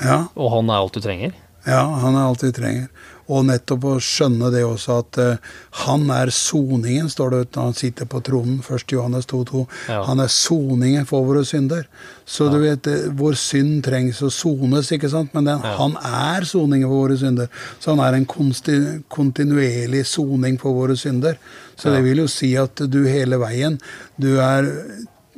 Ja, 0.04 0.28
Og 0.36 0.52
han 0.56 0.70
er 0.70 0.80
alt 0.80 0.94
du 0.94 1.02
trenger. 1.02 1.34
ja, 1.68 1.84
han 2.00 2.16
er 2.16 2.28
alt 2.30 2.42
vi 2.42 2.52
trenger. 2.52 2.88
Og 3.30 3.46
nettopp 3.46 3.84
å 3.86 3.96
skjønne 4.02 4.50
det 4.54 4.64
også 4.66 4.96
at 5.04 5.20
uh, 5.22 5.58
han 5.86 6.08
er 6.10 6.32
soningen, 6.34 7.10
står 7.10 7.36
det 7.36 7.42
når 7.56 7.68
han 7.70 7.78
sitter 7.78 8.10
på 8.10 8.22
tronen. 8.26 8.58
1. 8.66 8.86
Johannes 8.96 9.28
2,2. 9.30 9.66
Ja. 9.92 10.00
Han 10.08 10.24
er 10.24 10.32
soningen 10.34 11.06
for 11.10 11.28
våre 11.28 11.44
synder. 11.46 11.86
Så 12.30 12.50
du 12.50 12.60
vet, 12.62 12.88
eh, 12.90 13.08
vår 13.18 13.38
synd 13.38 13.84
trengs 13.86 14.20
å 14.26 14.32
sones, 14.34 14.90
ikke 14.94 15.10
sant? 15.10 15.34
Men 15.34 15.46
den, 15.46 15.62
Ja. 15.64 15.76
han 15.78 15.96
er 15.98 16.46
soningen 16.46 16.90
for 16.90 17.08
våre 17.08 17.18
synder. 17.18 17.50
Så 17.80 17.96
han 17.96 18.00
er 18.00 18.18
en 18.18 18.26
kontinuerlig 18.26 20.06
soning 20.06 20.60
for 20.60 20.74
våre 20.74 20.98
synder. 20.98 21.38
Så 21.76 21.90
Ja. 21.90 21.96
det 21.96 22.04
vil 22.04 22.18
jo 22.18 22.28
si 22.28 22.56
at 22.58 22.76
du 22.76 23.06
hele 23.06 23.38
veien 23.38 23.80
Du 24.20 24.38
er 24.40 24.64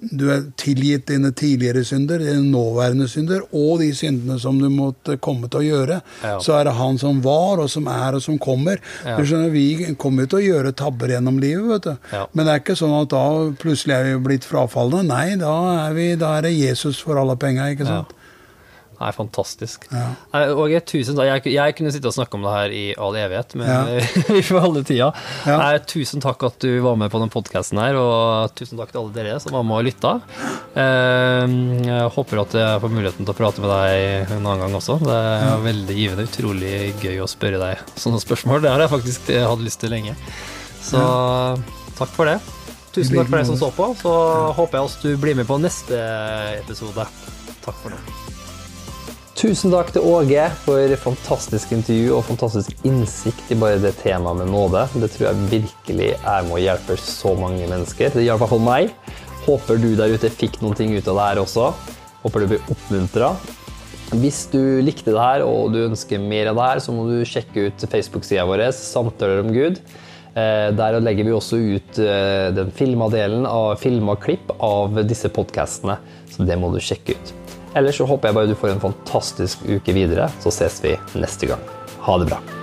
du 0.02 0.26
er 0.34 0.48
tilgitt 0.58 1.06
dine 1.12 1.30
tidligere 1.38 1.84
synder, 1.86 2.24
dine 2.24 2.48
nåværende 2.50 3.06
synder, 3.10 3.44
og 3.54 3.84
de 3.84 3.92
syndene 3.96 4.40
som 4.42 4.58
du 4.58 4.66
måtte 4.74 5.18
komme 5.22 5.50
til 5.52 5.62
å 5.62 5.68
gjøre. 5.68 6.00
Ja. 6.24 6.38
Så 6.42 6.56
er 6.58 6.66
det 6.66 6.74
han 6.80 6.98
som 7.02 7.20
var, 7.22 7.62
og 7.62 7.70
som 7.70 7.90
er, 7.92 8.18
og 8.18 8.24
som 8.26 8.40
kommer. 8.42 8.82
Ja. 9.06 9.20
Du 9.20 9.26
skjønner, 9.28 9.52
Vi 9.52 9.94
kommer 10.00 10.26
til 10.26 10.40
å 10.40 10.46
gjøre 10.46 10.72
tabber 10.74 11.14
gjennom 11.14 11.38
livet, 11.42 11.68
vet 11.70 11.90
du. 11.90 12.10
Ja. 12.16 12.24
Men 12.34 12.48
det 12.48 12.54
er 12.54 12.64
ikke 12.64 12.80
sånn 12.80 12.96
at 12.98 13.12
da 13.14 13.26
plutselig 13.62 13.98
er 13.98 14.08
vi 14.10 14.16
blitt 14.26 14.48
frafalne. 14.48 15.04
Nei, 15.06 15.36
da 15.42 15.54
er, 15.86 15.94
vi, 15.98 16.08
da 16.16 16.38
er 16.38 16.48
det 16.48 16.56
Jesus 16.56 17.02
for 17.04 17.20
alle 17.22 17.38
penga, 17.38 17.70
ikke 17.76 17.90
sant. 17.90 18.18
Nei, 19.02 19.10
fantastisk. 19.18 19.88
Ja. 19.90 20.04
Nei, 20.36 20.42
Åge, 20.54 20.80
tusen 20.86 21.16
takk. 21.18 21.26
Jeg, 21.32 21.56
jeg 21.56 21.76
kunne 21.80 21.92
sitte 21.96 22.06
og 22.12 22.14
snakke 22.14 22.38
om 22.38 22.44
det 22.46 22.52
her 22.54 22.74
i 22.78 22.84
all 23.02 23.16
evighet, 23.18 23.56
men 23.58 23.66
Ja. 23.72 23.80
vi 24.36 24.44
får 24.46 24.62
holde 24.68 24.84
tida. 24.86 25.08
Ja. 25.50 25.56
Nei, 25.58 25.72
tusen 25.90 26.22
takk 26.22 26.46
at 26.46 26.60
du 26.62 26.70
var 26.86 27.00
med 27.02 27.10
på 27.10 27.18
den 27.24 27.32
podkasten 27.34 27.82
her, 27.82 27.98
og 27.98 28.54
tusen 28.60 28.78
takk 28.78 28.94
til 28.94 29.02
alle 29.02 29.16
dere 29.16 29.40
som 29.42 29.58
var 29.58 29.66
med 29.66 29.80
og 29.80 29.88
lytta. 29.90 30.14
Eh, 30.78 31.58
Jeg 31.90 32.14
håper 32.16 32.44
at 32.46 32.54
jeg 32.62 32.82
får 32.86 32.94
muligheten 32.94 33.26
til 33.26 33.34
å 33.34 33.38
prate 33.42 33.66
med 33.66 33.74
deg 33.74 34.32
en 34.38 34.46
annen 34.46 34.64
gang 34.68 34.78
også. 34.78 35.00
Det 35.02 35.18
er 35.18 35.66
veldig 35.66 35.98
givende. 35.98 36.28
Utrolig 36.30 36.74
gøy 37.02 37.20
å 37.26 37.30
spørre 37.32 37.60
deg 37.62 37.82
sånne 38.00 38.22
spørsmål. 38.22 38.62
Det 38.64 38.72
har 38.76 38.86
jeg 38.86 38.94
faktisk 38.94 39.34
hatt 39.34 39.66
lyst 39.66 39.82
til 39.82 39.94
lenge. 39.98 40.14
Så 40.86 41.02
takk 41.98 42.14
for 42.14 42.30
det. 42.30 42.38
Tusen 42.92 43.16
takk 43.18 43.30
for 43.32 43.40
deg 43.40 43.48
som 43.50 43.60
så 43.60 43.70
på. 43.76 43.90
Så 44.02 44.16
håper 44.58 44.78
jeg 44.82 44.90
også 44.90 45.06
du 45.08 45.22
blir 45.26 45.38
med 45.40 45.48
på 45.50 45.58
neste 45.64 46.02
episode. 46.62 47.08
Takk 47.66 47.78
for 47.84 47.94
nå. 47.96 48.21
Tusen 49.40 49.72
takk 49.72 49.90
til 49.96 50.04
Åge 50.06 50.44
for 50.66 50.92
fantastisk 51.02 51.72
intervju 51.74 52.12
og 52.18 52.26
fantastisk 52.28 52.84
innsikt 52.86 53.54
i 53.54 53.58
bare 53.58 53.80
det 53.82 53.94
temaet 54.02 54.42
med 54.42 54.52
nåde. 54.52 54.84
Det 55.02 55.10
tror 55.14 55.30
jeg 55.30 55.48
virkelig 55.54 56.10
er 56.20 56.44
med 56.46 56.58
å 56.58 56.62
hjelpe 56.62 56.98
så 57.00 57.32
mange 57.40 57.66
mennesker. 57.70 58.12
Det 58.14 58.26
hjalp 58.26 58.42
i 58.42 58.44
hvert 58.44 58.52
fall 58.52 58.66
meg. 58.66 58.92
Håper 59.48 59.80
du 59.82 59.88
der 59.98 60.14
ute 60.14 60.30
fikk 60.36 60.60
noen 60.62 60.78
ting 60.78 60.94
ut 60.94 61.08
av 61.08 61.18
det 61.18 61.30
her 61.30 61.42
også. 61.46 61.72
Håper 62.22 62.44
du 62.44 62.52
blir 62.52 62.70
oppmuntra. 62.76 63.32
Hvis 64.12 64.44
du 64.52 64.62
likte 64.84 65.16
det 65.16 65.24
her 65.24 65.48
og 65.48 65.72
du 65.74 65.86
ønsker 65.88 66.22
mer 66.22 66.52
av 66.52 66.60
det 66.60 66.68
her, 66.68 66.84
så 66.84 66.94
må 66.94 67.08
du 67.08 67.22
sjekke 67.26 67.70
ut 67.72 67.90
Facebook-sida 67.90 68.46
vår, 68.46 68.68
Samtaler 68.76 69.46
om 69.46 69.54
Gud. 69.56 69.80
Eh, 70.36 70.70
Der 70.76 71.00
legger 71.00 71.26
vi 71.26 71.34
også 71.40 71.58
ut 71.58 72.04
eh, 72.04 72.52
den 72.54 72.76
filma 72.76 73.08
delen 73.10 73.48
av 73.48 73.80
filma 73.80 74.20
klipp 74.20 74.52
av 74.60 75.02
disse 75.08 75.32
podkastene, 75.32 75.98
så 76.30 76.46
det 76.46 76.60
må 76.60 76.76
du 76.76 76.84
sjekke 76.84 77.16
ut. 77.16 77.38
Ellers 77.76 77.96
så 78.02 78.06
håper 78.06 78.30
jeg 78.30 78.36
bare 78.36 78.52
du 78.52 78.58
får 78.60 78.74
en 78.74 78.84
fantastisk 78.84 79.64
uke 79.68 79.96
videre, 79.96 80.28
så 80.44 80.52
ses 80.52 80.82
vi 80.84 80.98
neste 81.16 81.48
gang. 81.54 81.64
Ha 82.04 82.18
det 82.20 82.34
bra. 82.34 82.61